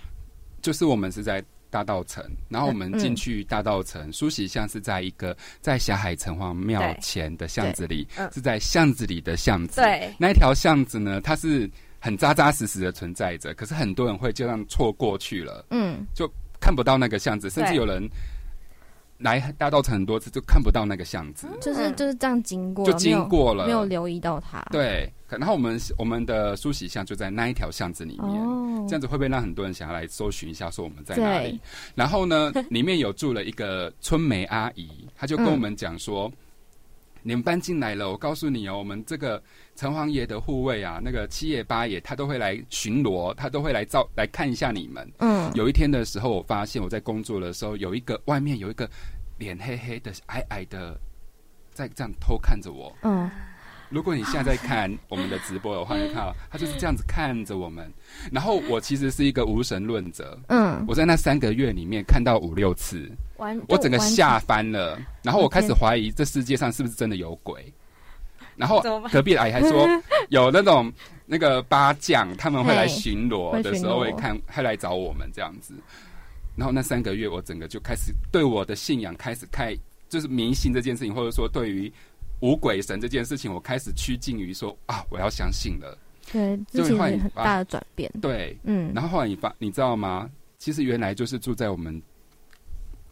[0.62, 1.44] 就是我们是在
[1.74, 9.80] 大道城，然后我们嗯进去大道城，梳洗巷是在一个在霞海城隍庙前的巷子里是在巷子里的巷子。
[9.80, 11.68] 对，那一条巷子呢，它是
[11.98, 18.08] 很扎扎实实的存在着，可是很多人会就这样错过去了，嗯，就看不到那个巷子，甚至有人
[19.24, 25.10] 来大道城很多次就看不到那个巷子，就是就是这样经过，就经过了没有没有留意到它。，对。
[25.30, 28.30] 然后我们我们的梳洗巷就在那一条巷子里面。
[28.30, 31.58] 哦，这样子会不会让很多人想要来搜寻一下，说我们在哪里？
[31.96, 36.30] 然后呢，里面有住了一个春梅阿姨，她就跟我们讲说
[37.22, 39.42] ：“你们搬进来了，我告诉你哦，我们这个
[39.74, 45.10] 城隍爷的护卫啊，那个七爷八爷，他都会来巡逻，他都会来照来看一下你们。
[45.18, 48.88] 嗯，有一天的时候，我发现我在工作的时候，有一个外面有一个
[49.38, 50.98] 脸黑黑的、矮矮的，
[51.72, 52.94] 在这样偷看着我。
[53.02, 53.30] 嗯，
[53.90, 57.92] 如果你现在在看我们的直播的话，你看到他就是这样子看着我们。
[58.32, 64.98] 然后我其实是一个无神论者，嗯，我在那三个月里面看到五六次，完，我整个吓翻了。
[65.22, 67.72] 然后我开始怀疑这世界上是不是真的有鬼。
[68.56, 68.80] 然后
[69.10, 69.88] 隔壁的阿姨还说
[70.30, 70.92] 有那种
[71.26, 75.74] 那个八将，他们会来巡逻的时候会看，会来找我们这样子。
[76.56, 79.76] 然后那三个月，我整个就开始对我的信仰开始开，
[80.08, 81.92] 就是迷信这件事情，或者说对于
[82.40, 85.98] 无鬼神这件事情，我开始趋近于说啊，我要相信了。
[86.32, 88.10] 对，这就其实会把很大的转变。
[88.20, 90.30] 对，嗯，然后后来你发，你知道吗？
[90.58, 92.00] 其实原来就是住在我们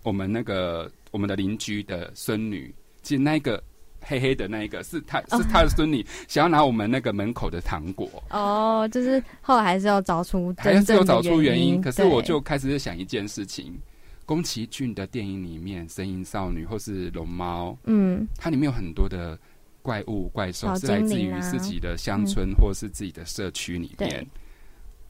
[0.03, 3.62] 我们那个我们的邻居的孙女，其实那个
[4.03, 5.38] 黑黑的那一个是他哦。
[5.38, 11.80] 是他的孙女，想要拿我们那个门口的糖果，哦，就是后来还是要找出还是要找出原因。
[11.80, 13.78] 可是我就开始在想一件事情：
[14.26, 18.26] 宫崎骏的电影里面，《神隐少女》或是《龙猫》，嗯。
[18.36, 19.38] 它里面有很多的
[19.82, 24.11] 怪物怪兽小是来自于自己的乡村或是自己的社区里面。
[24.11, 24.28] 对。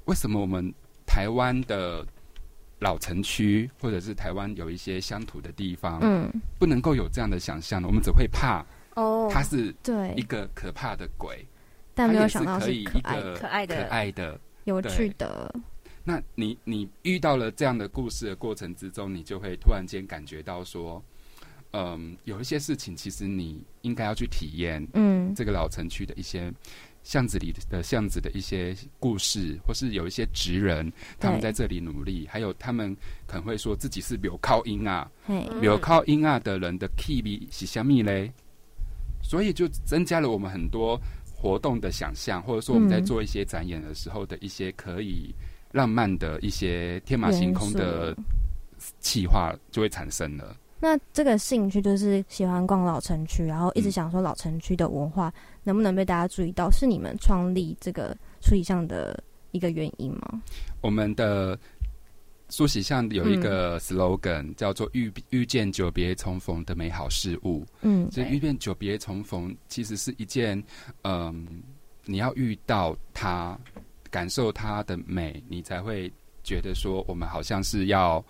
[0.07, 0.72] 为什么我们
[1.07, 2.05] 台湾的
[2.80, 6.28] 老城区或者是台湾有一些乡土的地方，嗯，
[6.59, 7.86] 不能够有这样的想象呢？
[7.86, 8.64] 我们只会怕
[8.95, 11.45] 哦，他是对一，个可怕的鬼，
[11.95, 14.40] 但没有它也是想到是可以一可爱可爱的可爱的。
[14.64, 15.55] 有趣的。
[16.05, 21.03] 那你你遇到了这样的故事的过程之中，你就会突然间感觉到说，
[21.72, 26.53] 嗯，有一些事情其实你应该要去体验，嗯这个老城区的一些
[27.05, 38.32] 巷子里的巷子的一些故事，或是有一些职人他们在这里努力，还有他们可能会说自己是柳靠音啊，嘿，嗯柳靠音啊的人的 key 是虾米嘞？
[39.33, 41.01] 所以就增加了我们很多
[41.35, 45.35] 活动的想象，或者说我们在嗯做一些展演的时候的一些可以
[45.70, 48.16] 浪漫的一些天马行空的元
[48.78, 50.55] 素企划就会产生了。
[50.78, 55.33] 那这个兴趣就是喜欢逛老城区，然后一直嗯想说老城区的文化
[55.64, 59.18] 能不能被大家注意到，是你们创立这个处理上的
[59.53, 60.43] 一个原因吗？
[60.83, 61.59] 我们的
[62.53, 67.66] 梳洗巷有一个 slogan、叫做“遇遇见久别重逢的美好事物”。
[67.80, 70.62] 嗯，所以遇见久别重逢，其实是一件，
[71.03, 71.46] 嗯，
[72.05, 73.59] 你要遇到它，
[74.11, 76.12] 感受它的美，你才会
[76.44, 78.22] 觉得说我们好像是要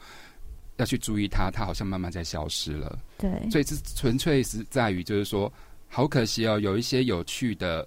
[0.76, 2.96] 要去注意它，它好像慢慢在消失了。
[3.18, 5.52] 对，所以这纯粹是在于就是说，
[5.88, 7.84] 好可惜哦，有一些有趣的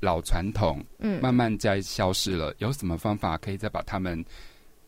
[0.00, 2.54] 老传统，嗯慢慢在消失了。
[2.58, 4.22] 有什么方法可以再把它们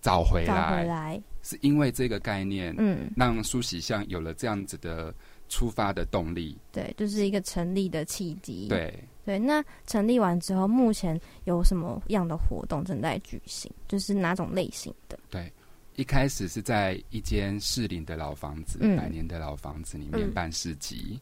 [0.05, 0.83] 找回找来？
[0.83, 5.15] 回来，是因为这个概念，嗯，让苏喜像有了这样子的
[5.49, 6.55] 出发的动力。
[6.71, 8.69] 对，就是一个成立的契机。
[8.69, 13.73] 对，对，那成立完之后，目前有什么样的活动正在举行？
[13.89, 15.19] 就是哪种类型的？
[15.31, 15.51] 对，
[15.97, 21.19] 一开始是在一间适龄的老房子，嗯百年的老房子里面嗯办市集。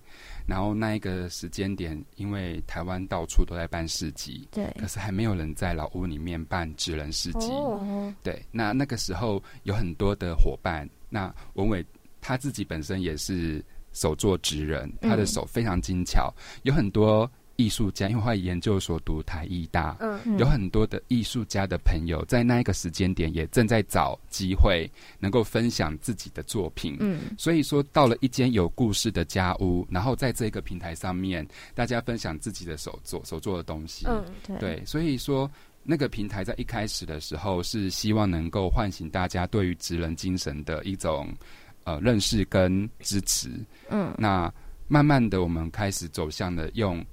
[0.47, 4.67] 然后那一个时间点，因为台湾到处都在办市集，对。
[4.79, 7.49] 可是还没有人在老屋里面办纸人市集。
[7.51, 11.85] 哦，对，那那个时候有很多的伙伴，那文伟
[12.21, 15.27] 他自己本身也是手作纸人，他的嗯。
[15.27, 16.33] 手非常精巧，
[16.63, 17.31] 有很多
[17.63, 20.37] 艺术家，因为他研究所读台艺大，嗯。
[20.39, 24.91] 有很多的艺术家的朋友在那一个时间点也正在找机会
[25.21, 27.21] 能够分享自己的作品，嗯。
[27.39, 34.59] 所以说到了一间有故事的家屋，然后在这个平台上面，大家分享自己的手作手做的东西，嗯，对。
[34.59, 35.49] 对，所以说
[35.85, 41.29] 那个平台在一开始的时候是希望能够唤醒大家对于职人精神的一种
[41.85, 43.49] 呃认识跟支持。
[43.89, 44.15] 嗯。
[44.19, 44.53] 那
[44.89, 47.05] 慢慢的，我们开始走向了用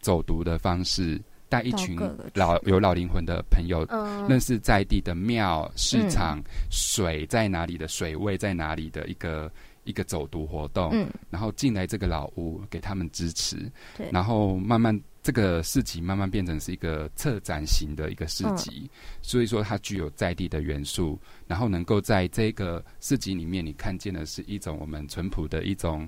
[0.00, 1.98] 走读的方式，带一群
[2.34, 3.84] 老有老灵魂的朋友。
[3.90, 4.28] 嗯。
[4.28, 9.50] 认识在地的庙、市场、水在哪里的水位在哪里的一个
[9.84, 13.70] 一个走读活动，嗯，然后进来这个老屋给他们支持，
[14.12, 18.90] 然后慢慢这个市集慢慢变成是一个策展型的一个市集，
[19.22, 26.06] 所以说它具有在地的元素，然后能够在这个市集里面，你看见的是一种我们淳朴的一种，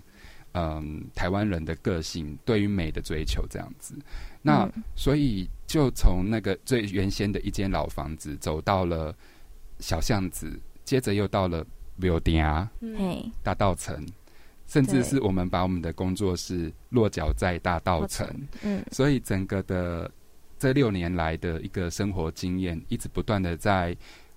[0.53, 3.95] 嗯，台湾人的个性对于美的追求这样子。
[4.43, 9.15] 那、嗯所以就从那个最原先的一间老房子走到了
[9.79, 11.65] 小巷子，接着又到了
[11.97, 14.05] 柳店啊嘿，大道城，
[14.67, 18.27] 甚至是我们把我们的工作室落脚在大道城，
[18.63, 18.85] 嗯。
[18.91, 20.11] 所以整个的
[20.59, 23.97] 这六年来的一个生活经验，一直不断的在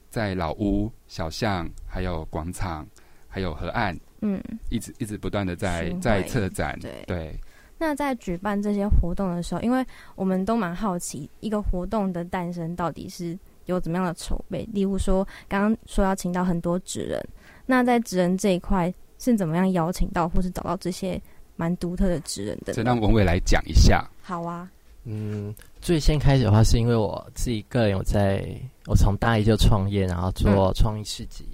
[0.10, 2.88] 在老屋、小巷、还有广场、
[3.28, 4.42] 还有河岸，嗯。
[4.70, 7.40] 一直一直不断的在在策展，对对，
[7.78, 14.68] 那在举办这些活动的时候，因为我们都蛮好奇，一个活动的诞生到底是有怎么样的筹备？
[14.72, 17.22] 例如说，刚刚说要请到很多职人，
[17.66, 21.22] 那在职人这一块是怎么样邀请到，或是找到这些
[21.56, 22.76] 蛮独特的职人的呢？
[22.76, 24.10] 这让文伟来讲一下。
[24.22, 24.72] 好啊，
[25.04, 28.44] 嗯，最先开始的话，是因为我自己个人有在，
[28.88, 31.46] 我从大一就创业，然后做创意市集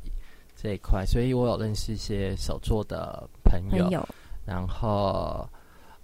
[0.61, 4.07] 这一块，所以我有认识一些手作的朋友，朋友，
[4.45, 5.47] 然后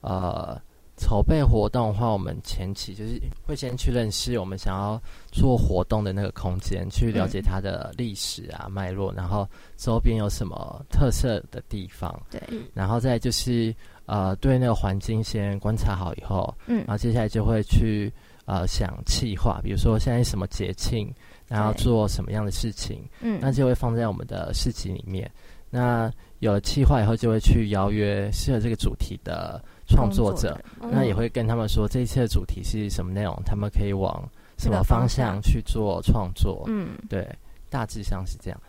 [0.02, 0.58] 呃，
[0.98, 9.46] 筹备活动的话，我们前期就是会先去认识我们想要做活动的那个空间，去了解它的历史啊、脉络，然后
[9.76, 12.42] 周边有什么特色的地方，对，
[12.74, 13.76] 然后再就是
[14.06, 18.10] 呃，对那个环境先观察好以后，嗯然后接下来就会去
[18.46, 21.14] 呃想气划，比如说现在什么节庆，
[21.48, 25.30] 然后做什么样的事情，嗯，那就会放在我们的市集里面。
[25.70, 34.24] 那有了计划以后，就会去邀约适合这个主题的创作者，人那也会跟他们说这一次的主题是什么内容，他们可以往
[34.58, 35.34] 什么方方向。
[35.34, 36.64] 向去做创作。
[36.68, 37.28] 嗯，对，
[37.70, 38.62] 大致上是这样。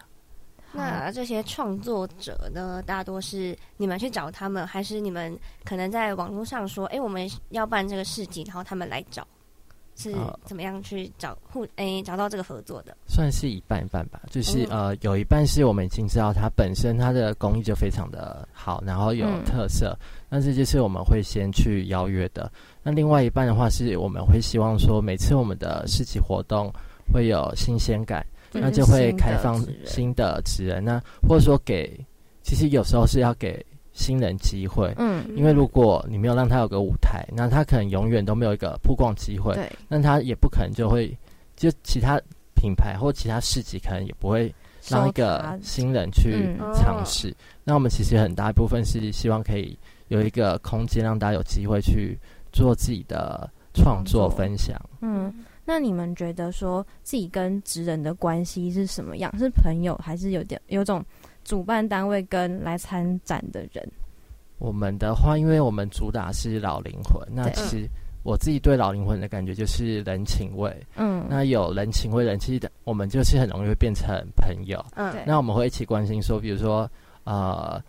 [0.72, 9.26] 那这些创作者呢，大多是你们去找他们，还是你们可能在网络上说，哎、我们要办这个市集，然后他们来找，
[9.96, 12.96] 是呃怎么样去找互诶、找到这个合作的？
[13.06, 14.68] 算是一半一半吧，就是、嗯。
[14.70, 19.44] 呃，有一半是我们已经知道它本身它的工艺就非常的好，然后有嗯。
[19.44, 22.50] 特色，但是就是我们会先去邀约的。
[22.82, 26.70] 那另外一半的话，是我们会希望说，每次我们的市集活动
[27.12, 28.60] 会有新鲜感，嗯。
[28.60, 29.86] 那就会开放新的职人。
[29.86, 31.98] 新的职人，那或者说给，
[32.42, 33.64] 其实有时候是要给
[33.96, 41.16] 新人机会，嗯，因为如果你没有让他有个舞台，那他可能永远都没有一个曝光机会，对，那他也不可能就会，
[41.56, 42.20] 就其他
[42.54, 44.54] 品牌或其他市集可能也不会
[44.86, 47.34] 让一个新人去嗯尝试。
[47.64, 49.76] 那我们其实很大一部分是希望可以
[50.08, 52.18] 有一个空间，让大家有机会去
[52.52, 54.78] 做自己的创作分享。
[55.00, 55.32] 嗯，
[55.64, 59.34] 那你们觉得说自己跟职人的关系是什么样？
[59.38, 61.02] 是朋友，还是有点有种
[61.46, 63.88] 主办单位跟来参展的人？
[64.58, 67.88] 我们的话，因为我们主打是老灵魂，那其实
[68.24, 70.74] 我自己对老灵魂的感觉就是人情味。
[70.96, 74.84] 嗯，那有人情味、人气的，我们就是很容易会变成朋友。
[74.96, 76.90] 嗯那我们会一起关心说，比如说
[77.22, 77.80] 呃，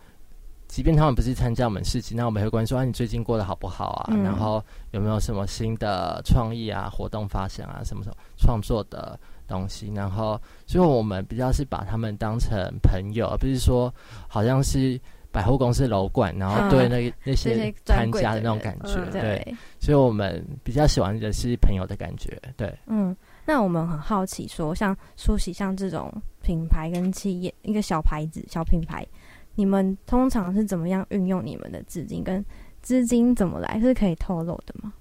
[0.68, 4.08] 即便他们不是参加我们市集，那我们会关心说啊，你最近过得好不好啊？
[4.12, 9.18] 嗯然后有没有什么新的创意啊、活动发生啊、什么什么创作的
[9.48, 9.90] 东西？
[9.94, 13.92] 然后，所以我们比较是把他们当成朋友，而不是说
[14.28, 15.00] 好像是
[15.32, 18.94] 百货公司楼管，然后对那个、那些参加的那种感觉。
[18.94, 22.40] 嗯对，对，所以我们比较喜欢的是朋友的感觉。
[22.56, 29.06] 对，嗯，那我们很好奇说，像苏喜像这种品牌跟企业，一个小牌子、小品牌，
[29.54, 32.22] 你们通常是怎么样运用你们的资金？
[32.22, 32.44] 跟
[32.80, 33.78] 资金怎么来？
[33.80, 34.92] 是可以透露的吗？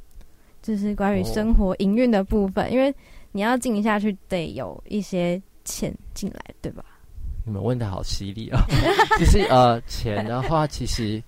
[0.62, 2.94] 就是关于哦生活营运的部分，因为
[3.32, 6.84] 你要进下去，得有一些钱进来，对吧？
[7.46, 8.60] 你们问的好犀利哦。
[9.18, 11.22] 就是呃，钱的话，其实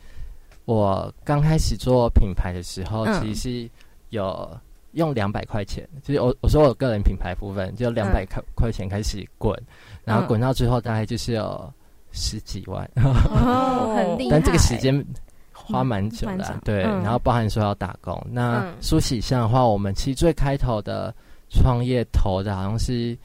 [0.66, 3.70] 我刚开始做品牌的时候，嗯其实是
[4.10, 4.50] 有
[4.94, 9.58] 用两百块钱，就是我我说我个人品牌部分就两百块块钱开始滚，
[10.04, 11.74] 然后嗯滚到最后大概就是有
[12.12, 14.32] 十几万，哦，很厉害。
[14.32, 15.06] 但这个时间
[15.54, 18.20] 花蛮久的啊、嗯对，嗯然后包含说要打工。
[18.30, 21.14] 那嗯梳洗像的话，我们其实最开头的
[21.50, 23.18] 创业投的好像是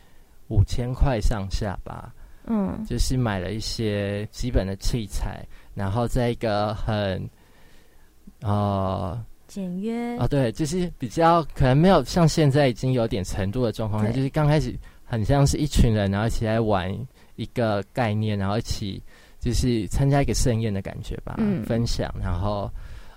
[0.49, 2.13] 五千块上下吧，
[2.47, 2.85] 嗯。
[2.87, 7.29] 就是买了一些基本的器材，然后在一个很
[8.41, 10.17] 呃简约。
[10.19, 16.93] 哦对，就是比较可能没有像现在已经有点程度的状况下，就是刚开始很像是一群人，然后一起来玩
[17.37, 19.03] 一个概念，然后一起
[19.41, 21.63] 就是参加一个盛宴的感觉吧，嗯。
[21.65, 22.71] 分享，然后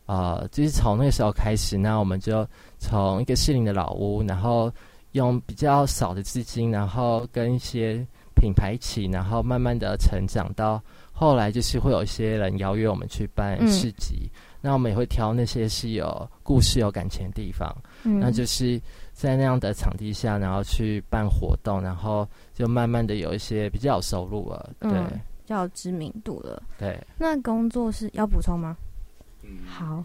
[0.06, 2.48] 呃，就是从那个时候开始，那我们就
[2.78, 4.72] 从一个适龄的老屋，然后
[5.18, 8.06] 用比较少的资金，然后跟一些
[8.36, 14.30] 品牌一起，然后慢慢的成长到后来，就是会有一些人邀约我们去办嗯市集，
[14.62, 18.80] 那我们也会挑那些是有故事、有感情的地方，嗯那就是
[19.12, 26.62] 在那样的场地下，然后去办活动，然后就慢慢的有一些比较有收入了，对、嗯比较有知名度了。
[26.78, 27.02] 对。
[27.18, 28.76] 那工作是要补充吗？
[29.44, 30.04] 嗯，好，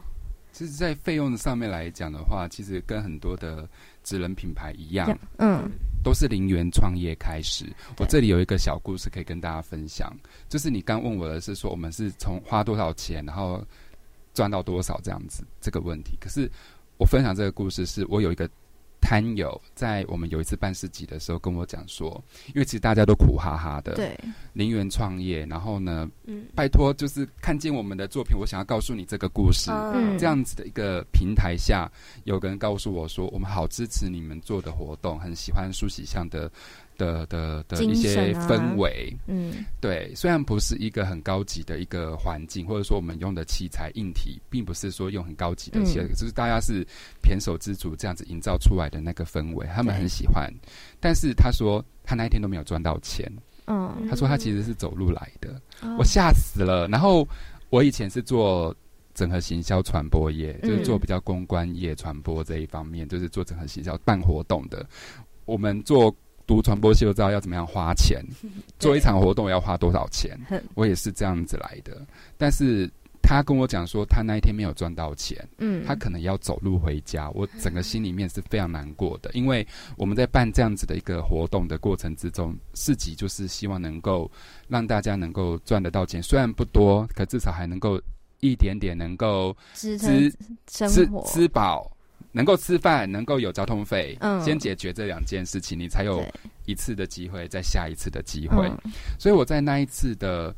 [0.52, 3.68] 其实，在费用上面来讲的话，其实跟很多的
[4.02, 5.70] 职人品牌一样，嗯
[6.02, 7.64] 都是零元创业开始。
[7.98, 10.12] 我这里有一个小故事可以跟大家分享，
[10.48, 13.64] 就是你刚问我的是说，我们是从花多少钱，然后
[14.34, 16.16] 赚到多少这样子这个问题。
[16.20, 16.50] 可是
[16.98, 18.50] 我分享这个故事是，我有一个
[19.02, 22.22] 摊友在我们有一次办市集的时候跟我讲说，
[22.54, 24.18] 因为其实大家都苦哈哈的，对，
[24.54, 29.70] 零元创业，然后呢，嗯拜托，就是看见我们的作品，我想要告诉你这个故事。
[29.72, 31.90] 嗯这样子的一个平台下，
[32.24, 36.50] 有个人告诉我说，我们好支持你们做的活动，很喜欢苏喜巷的
[37.02, 39.14] 的的的一些氛围。
[39.26, 46.86] 嗯对，虽然不是一个很高级的一个环境，或者说我们用的器材硬体，并不是说用很高级的器材，嗯只是大家是
[47.22, 50.48] 胼手之足这样子营造出来的那个氛围，他们很喜欢。
[51.00, 53.30] 但是他说他那一天都没有赚到钱，
[53.66, 56.86] 嗯，他说他其实是走路来的，哦我吓死了。
[56.88, 57.26] 然后
[57.70, 58.74] 我以前是做
[59.14, 64.86] 整合行销传播业，嗯就是做比较公关业传播这一方面，就是做整合行销办活动的。
[65.44, 66.14] 我们做
[66.54, 68.22] 读传播系就知道要怎么样花钱，
[68.78, 70.38] 做一场活动要花多少钱。
[70.74, 72.00] 我也是这样子来的，
[72.36, 72.90] 但是。
[73.24, 77.30] 他跟我讲说，他那一天没有赚到钱，嗯，他可能要走路回家。
[77.30, 79.64] 我整个心里面是非常难过的， 因为
[79.96, 84.28] 我们在办这样子的一个活动的过程之中，市集就是希望能够
[84.66, 87.98] 让大家能够赚得到钱，虽然不多，可至少还能够
[88.40, 89.96] 一点点能够吃
[90.66, 91.96] 吃饱，
[92.32, 96.24] 能够吃饭，能够有交通费，嗯先解决这两件事情，你才有
[96.64, 98.66] 一次的机会，再下一次的机会。
[98.66, 100.54] 嗯所以我在那一次的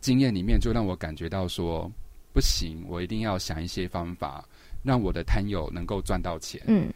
[0.00, 1.90] 经验里面，就让我感觉到说，
[2.32, 4.44] 不行，我一定要想一些方法，
[4.82, 6.60] 让我的摊友能够赚到钱。
[6.66, 6.90] 嗯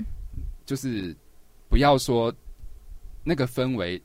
[0.64, 1.14] 就是
[1.68, 2.35] 不要说
[3.22, 4.01] 那个氛围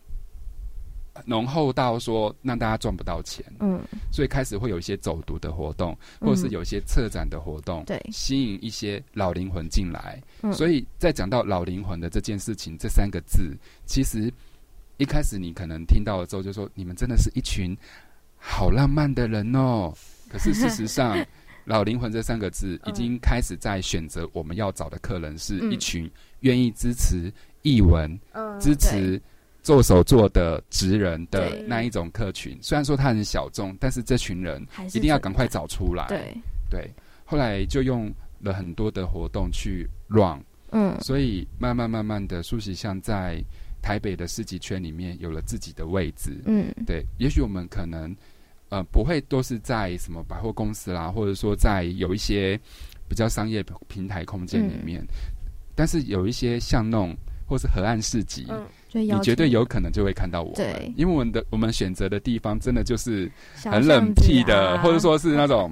[1.25, 3.81] 浓厚到说让大家赚不到钱，嗯。
[4.11, 8.01] 所以开始会有一些走读的活动，或者是有一些策展的活动，对。
[8.11, 10.21] 吸引一些老灵魂进来。
[10.41, 10.53] 嗯。
[10.53, 13.55] 所以在讲到老灵魂的这件事情，这三个字，
[13.85, 14.31] 其实
[14.97, 17.77] 一开始你可能听到了之后，就说你们真的是一群
[18.37, 19.93] 好浪漫的人哦。
[20.29, 21.17] 可是事实上，
[21.65, 25.71] 老灵魂这三个字已经开始在选择我们要找的客人是嗯。
[25.71, 26.09] 一群
[26.41, 27.31] 愿意支持
[27.61, 29.21] 译文、嗯支持
[29.69, 32.57] 做手做的职人的那一种客群。
[32.59, 34.65] 虽然说他很小众，但是这群人
[34.95, 36.07] 一定要赶快找出来。
[36.07, 36.35] 对，
[36.71, 36.91] 对，
[37.23, 40.99] 后来就用了很多的活动去 run，嗯。
[41.01, 43.39] 所以慢慢慢慢的，苏喜像在
[43.79, 46.41] 台北的市集圈里面有了自己的位置。
[46.47, 46.73] 嗯。
[46.87, 48.15] 对，也许我们可能
[48.69, 52.59] 呃不会都是在什么百货公司啦，或者说在有一些
[53.07, 55.05] 比较商业平台空间里面，
[55.75, 57.15] 但是有一些像弄
[57.47, 58.47] 或是河岸市集，
[58.91, 63.31] 你绝请对有可能就会看到我们对，因为我们的我们选择的地方真的就是
[63.63, 64.81] 很冷僻的，啊。
[64.81, 65.71] 或者说是那种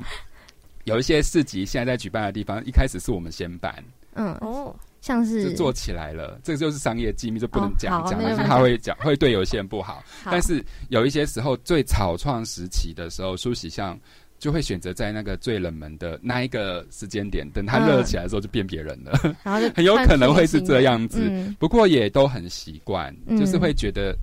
[0.84, 10.04] 有一些市集现在在举办的地方，一开始是我们先办，嗯哦，像就是做起来了，这个就是商业机密，就不能哦讲讲，但是他会讲，会对有些人不好。
[10.24, 10.32] 好。
[10.32, 14.00] 但是有一些时候，最草创时期的时候，梳洗像
[14.40, 19.12] 就会选择在那个最冷门的那一个时间点，等它热起来的时候就变别人了，
[19.44, 21.28] 然后就 很有可能会是这样子。
[21.30, 21.56] 嗯。
[21.60, 24.16] 不过也都很习惯，嗯就是会觉得，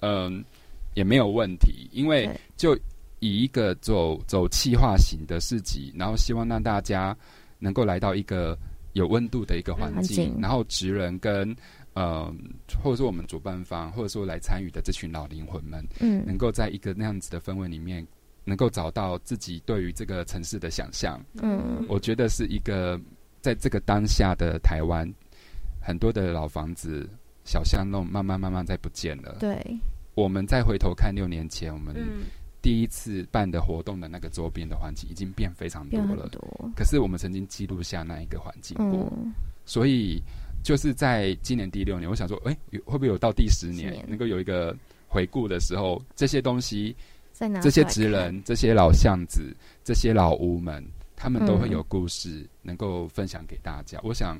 [0.00, 0.42] 嗯、
[0.94, 2.74] 也没有问题，因为就
[3.20, 7.16] 以一个走走气化型的市集，然后希望让大家
[7.58, 8.56] 能够来到一个
[8.94, 11.54] 有温度的一个环环境，境然后职人跟
[11.94, 12.32] 呃，
[12.82, 16.24] 或者说我们主办方，或者说来参与的这群老灵魂们，嗯。
[16.26, 18.04] 能够在一个那样子的氛围里面，
[18.44, 21.20] 能够找到自己对于这个城市的想象。
[21.42, 21.84] 嗯。
[21.88, 23.00] 我觉得是一个
[23.40, 25.12] 在这个当下的台湾，
[25.80, 27.08] 很多的老房子、
[27.44, 29.36] 小巷弄慢慢慢慢在不见了。
[29.40, 29.60] 对，
[30.14, 32.24] 我们再回头看六年前我们嗯。
[32.62, 36.26] 第一次办的活动的那个周边的环境，已经变非常多了。
[36.30, 36.40] 多，
[36.74, 39.34] 可是我们曾经记录下那一个环境过，嗯。
[39.66, 40.22] 所以
[40.62, 44.02] 就是在今年第六年，我想说，哎、有会不会有到第十年。
[44.08, 44.74] 能够有一个
[45.06, 46.96] 回顾的时候，这些东西
[47.34, 50.82] 再拿这些职人、这些老巷子、这些老屋们，
[51.16, 53.98] 他们都会嗯有故事能够分享给大家。
[54.04, 54.38] 我想，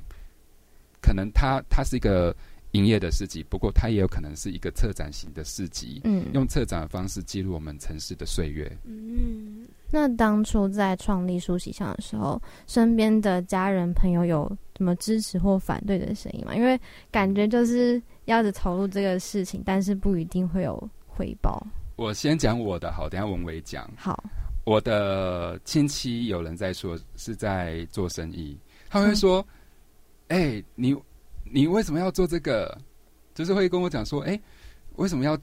[1.03, 2.35] 可能它它是一个
[2.71, 8.71] 营业的市集，不过它也有可能是一个策展型的市集，嗯用策展的方式记录我们城市的岁月。
[8.85, 16.55] 嗯，那当初在创立书喜巷的时候，身边的家人朋友有什么支持或反对的声音吗？
[16.55, 16.81] 因为
[17.11, 21.67] 感觉就是要着投入这个事情，但是不一定会有回报。
[21.97, 23.89] 我先讲我的好，等下文伟讲。
[23.97, 24.23] 好，
[24.65, 29.47] 我的亲戚有人在说是在做生意，他会说
[30.29, 30.97] ：“哎、你
[31.45, 32.77] 你为什么要做这个？”
[33.35, 34.41] 就是会跟我讲说：“哎、
[34.97, 35.39] 为什么要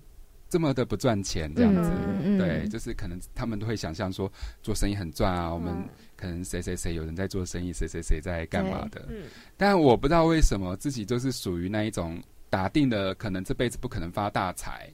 [0.50, 1.92] 这么的不赚钱？”这样子，
[2.38, 4.32] 对，就是可能他们都会想象说
[4.62, 9.06] 做生意很赚啊，我们嗯可能谁谁谁有人在做生意，谁谁谁在干嘛的。
[9.10, 9.24] 嗯
[9.56, 14.90] 但我不知道为什么自己就是属于那一种打定了，可能这辈子不可能发大财。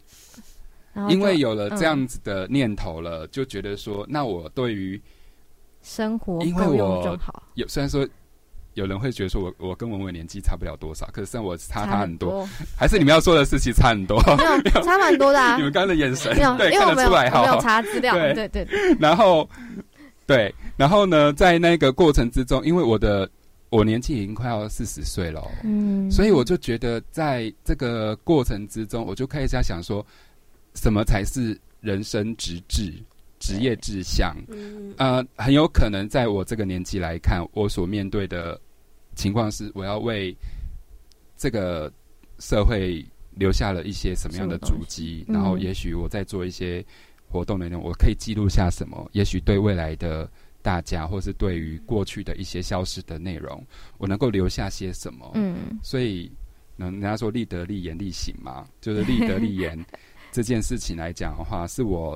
[1.10, 5.02] 因为有了这嗯样子的念头了，就觉得说，那我对于
[5.82, 8.08] 生活因为我就好，有虽然说
[8.74, 14.22] 有人会觉得说我我跟文文年纪差不了多少，可是我差他很多， 还是你们要说的事情差很多？
[14.64, 15.56] 没有 差蛮多的啊。
[15.58, 18.34] 你们刚刚的眼神，没有对，因为我没有看得出来哈，没有查资料对。
[18.34, 19.50] 对对对然后
[20.26, 23.28] 对，然后呢，在那个过程之中，因为我的
[23.70, 26.12] 我年纪已经快要四十岁了哦，嗯。
[26.12, 30.06] 所以我就觉得在这个过程之中，我就开始在想说，
[30.78, 32.93] 什么才是人生直至
[33.39, 34.38] 职业志向？
[34.47, 38.59] 嗯呃，很有可能在我这个年纪来看，我所面对的
[39.15, 40.36] 情况是，我要为
[41.36, 41.91] 这个
[42.39, 43.03] 社会
[43.36, 45.61] 留下了一些什么样的足迹，然后嗯。
[45.61, 46.86] 也许我在做一些
[47.28, 50.30] 活动内容，我可以记录下什么，也许对未来的
[50.61, 53.63] 大家，或是对于过去的一些消失的内容，
[53.97, 55.32] 我能够留下些什么。
[55.36, 55.78] 嗯。
[55.84, 56.32] 所以，
[56.78, 59.78] 嗯，人家说立德、立言、立行嘛，就是立德、立言
[60.38, 62.15] 这件事情来讲的话，是我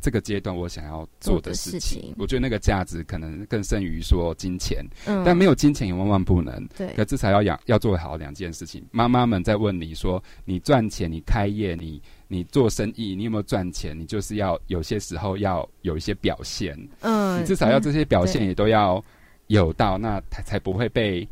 [0.00, 6.66] 这个阶段我想要做的事情我觉得那个价值可能更胜于说金钱，嗯但没有金钱也万万不能。
[6.74, 8.82] 对可至少要养要做好两件事情。
[8.90, 13.94] 妈妈们在问你说，你赚钱，你开业，你你做生意，你有没有赚钱？
[13.94, 19.04] 你就是要有些时候要有一些表现，嗯你至少要这些表现也都要
[19.48, 21.28] 有到，那才才不会被碎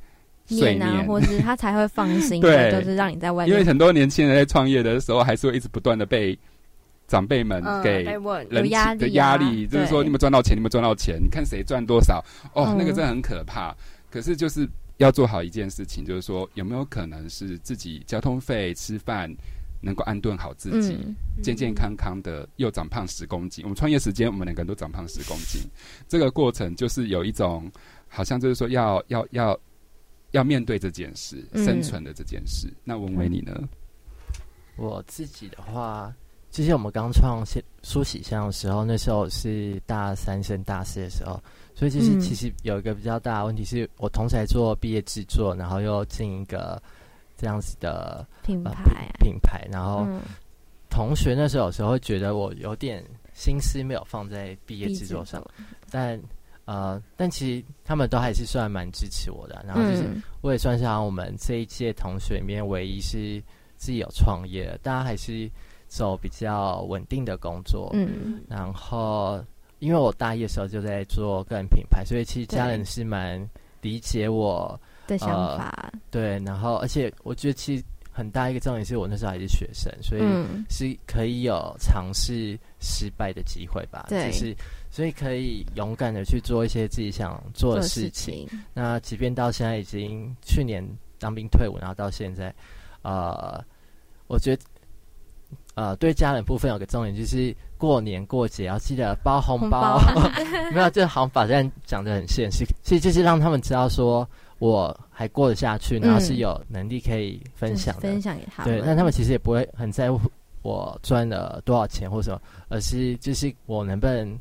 [0.55, 1.07] 念啊，念。
[1.07, 6.39] 或是他才会放心 对，就是让你在外面，因为很多年轻人在创业的时候，还是会一直不断的被
[7.09, 12.25] 长辈们嗯给人有压力的压啊力，就是说你们赚到钱，你们赚到钱，你看谁赚多少，
[12.55, 13.75] 哦，嗯那个真的很可怕。
[14.11, 19.35] 可是就是要做好一件事情，就是说有没有可能是自己交通费、吃饭
[19.81, 23.65] 能够安顿好自己，嗯健健康康的，又长胖十公斤。
[23.65, 25.63] 我们创业时间，我们两个人都长胖十公斤，
[26.09, 27.71] 这个过程就是有一种
[28.09, 29.59] 好像就是说要要要
[30.33, 31.65] 要面对这件事，嗯。
[31.65, 32.73] 生存的这件事。
[32.85, 33.57] 那文伟你呢？
[34.77, 36.13] 我自己的话，
[36.51, 41.43] 其实我们刚创新梳洗箱的时候，那时候是大三升大四的时候，
[41.75, 42.21] 所以其实嗯。
[42.21, 46.83] 其实有一个比较大的问题是，我同时还做毕业制作，然后又进一个
[47.37, 49.17] 这样子的呃品牌啊。
[49.21, 50.21] 品牌，然后嗯。
[50.89, 53.03] 同学那时候有时候会觉得我有点
[53.33, 55.51] 心思没有放在毕业制制作上作，
[55.91, 56.21] 但
[56.65, 60.23] 呃，但其实他们都还是算蛮支持我的啊、然后就是嗯。
[60.41, 63.43] 我也算是我们这一届同学里面唯一是
[63.77, 65.51] 自己有创业的，大家还是
[65.89, 69.45] 走比较稳定的工作，嗯，然后
[69.81, 73.45] 因为我大一的时候就在做个人品牌，所以其实家人是蛮
[73.81, 75.93] 理解我的想呃法。
[76.11, 80.65] 对，然后而且我觉得其实很大一个重点是我那时候还是学生，所以嗯。
[80.71, 84.07] 是可以有尝试失败的机会吧。
[84.09, 84.31] 对。
[84.31, 84.57] 就是
[84.93, 88.47] 所以可以勇敢的去做一些自己想做的做事事情。
[88.47, 90.87] 情那即便到现在已经去年
[91.19, 92.55] 当兵退伍，然后到现在，
[93.03, 93.61] 呃，
[94.29, 94.63] 我觉得。
[95.75, 99.99] 呃，对家人部分有个重点，就是过年过节要记得包红包。
[99.99, 100.23] 红
[100.71, 104.29] 没有，这好像把这样讲的很现实，其实就是让他们知道说
[104.59, 108.01] 我还过得下去，然后是有能力可以分享的。
[108.03, 108.79] 嗯分享给他们。
[108.81, 110.21] 对，但他们其实也不会很在乎
[110.61, 112.39] 我赚了多少钱或什么，
[112.69, 114.39] 而是就是我能不能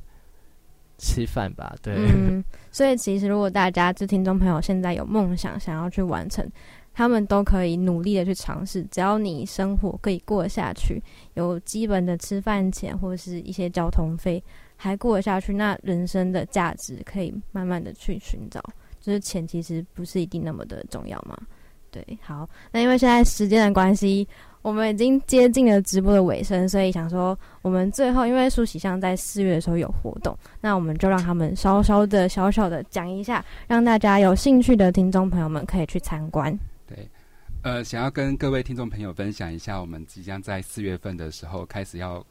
[1.01, 1.75] 吃饭吧。
[1.81, 6.47] 对，嗯，所以其实如果大家就听众朋友现在有梦想想要去完成，
[6.93, 11.01] 他们都可以努力的去尝试，只要你生活可以过下去，
[11.33, 14.41] 有基本的吃饭钱或者是一些交通费，
[14.75, 18.63] 还过得下去，那人生的价值可以慢慢的去寻找。
[18.99, 21.35] 就是钱其实不是一定那么的重要嘛。
[21.89, 24.27] 对，好，那因为现在时间的关系，
[24.61, 36.57] 我们已经接近了直播的尾声，所以想说，我们最后因为苏喜像在四月的时候有活动，那我们就让他们稍稍的、小小的讲一下，让大家有兴趣的听众朋友们可以去参观。
[36.87, 37.09] 对，
[37.63, 42.23] 呃，想要跟各位听众朋友分享一下，我们即将在四月份的时候开始要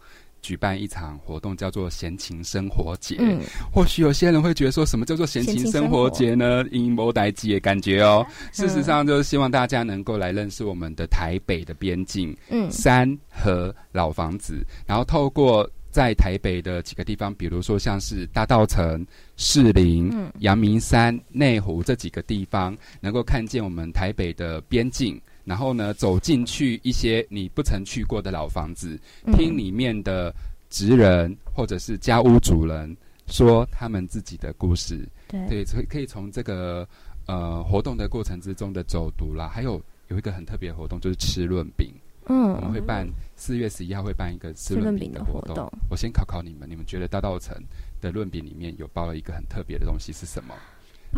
[0.42, 3.16] 举办一场活动，叫做“闲情生活节”。
[3.20, 3.40] 嗯，
[3.72, 6.64] 或许有些人会觉得说什么叫做“闲情生活节”呢？
[6.70, 8.26] 阴谋代际的感觉哦。
[8.52, 15.68] 事实上，就是希望大家能够来认识我们的台北的边境，嗯山和老房子，然后透过。
[15.92, 19.04] 在台北的几个地方，比如说像是大道城、
[19.36, 30.32] 士林、嗯阳明山、内湖这几个地方，能够看见我们台北的边境，然后呢，走进去一些你不曾去过的老房子，嗯听里面的
[30.68, 35.06] 职人或者是家屋主人说他们自己的故事。
[35.28, 36.86] 对对，所以可以从这个
[37.26, 41.92] 呃活动的过程之中的走读啦，还有有一个很特别的活动，就是吃润饼。
[42.26, 45.68] 嗯我们会办四月十一号会办一个吃润饼的活动。
[45.88, 47.56] 我先考考你们，你们觉得大道城
[48.00, 50.54] 的润饼里面有包了一个很特别的东西是什么？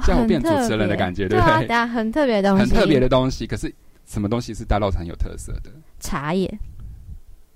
[0.07, 1.53] 像我变主持人的感觉，对不对？
[1.53, 3.47] 啊对啊，很特别的东西，很特别的东西。
[3.47, 3.71] 可是
[4.07, 5.71] 什么东西是大道城有特色的？
[6.01, 6.53] 茶叶，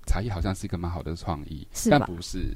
[0.05, 1.97] 茶叶好像是一个蛮好的创意，是吧？
[1.99, 2.55] 但不是。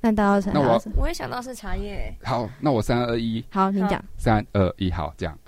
[0.00, 0.96] 那大稻城那我还有什么？
[0.98, 5.38] 我也想到是茶叶，好，那我三二一，好，你讲，三二一，好，这样。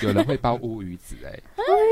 [0.00, 1.38] 有人会包乌鱼子、哎，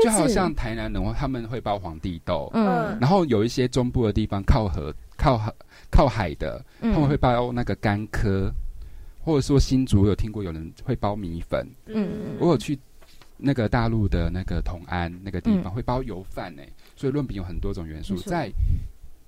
[0.03, 2.97] 就好像台南人他们会包皇帝豆，嗯。
[2.99, 5.53] 然后有一些中部的地方靠河、靠海、
[5.91, 6.91] 靠海的，嗯。
[6.91, 8.51] 他们会包那个干科，
[9.23, 12.35] 或者说新竹有听过有人会包米粉，嗯。
[12.39, 12.77] 我有去
[13.37, 15.75] 那个大陆的那个同安那个地方嗯。
[15.75, 16.61] 会包油饭呢、
[16.95, 18.51] 所以润饼有很多种元素，在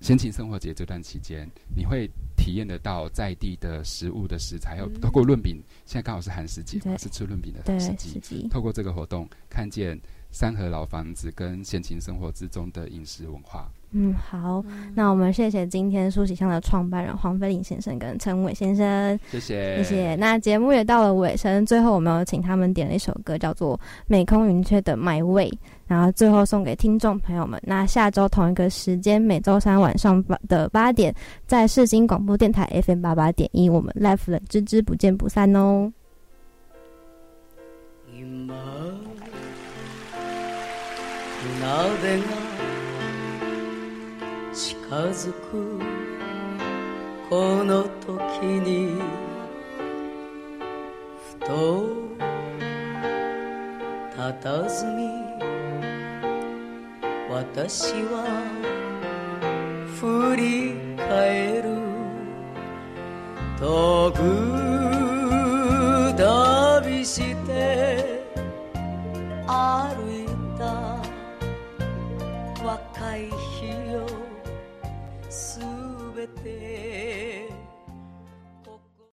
[0.02, 10.00] 闲情生活节这段期间，你会体验得到在地的食物的食材，还有透过润饼，现在刚好是寒食节嘛，是吃润饼的对时时机透过这个活动，看见
[10.32, 13.72] 三河老房子跟闲情生活之中的饮食文化。
[13.92, 14.62] 嗯，好，
[14.94, 20.16] 那我们谢谢今天书喜香的创办人黄飞林先生跟陈伟先生，谢谢谢谢。
[20.16, 23.78] 那节目也到了尾声，最后我们有请他们点了一首歌，叫做
[24.08, 25.50] 《美空云雀的 My Way》，
[25.88, 27.58] 然后最后送给听众朋友们。
[27.64, 31.16] 那下周同一个时间，每周三晚上八的八点，
[31.48, 35.90] 在世新广播电台 FM 八八点一，我们 Life 冷芝芝不见不散哦。
[44.56, 44.80] 近
[45.12, 45.80] づく。
[47.30, 49.02] この時に
[51.28, 51.84] ふと
[54.16, 55.12] 佇み。
[57.30, 58.24] 私は
[60.00, 61.76] 振り返る。
[63.60, 64.18] 遠く
[66.16, 68.24] 旅して
[69.46, 69.52] 歩
[70.10, 70.26] い
[70.58, 70.95] た。
[76.26, 76.75] verte.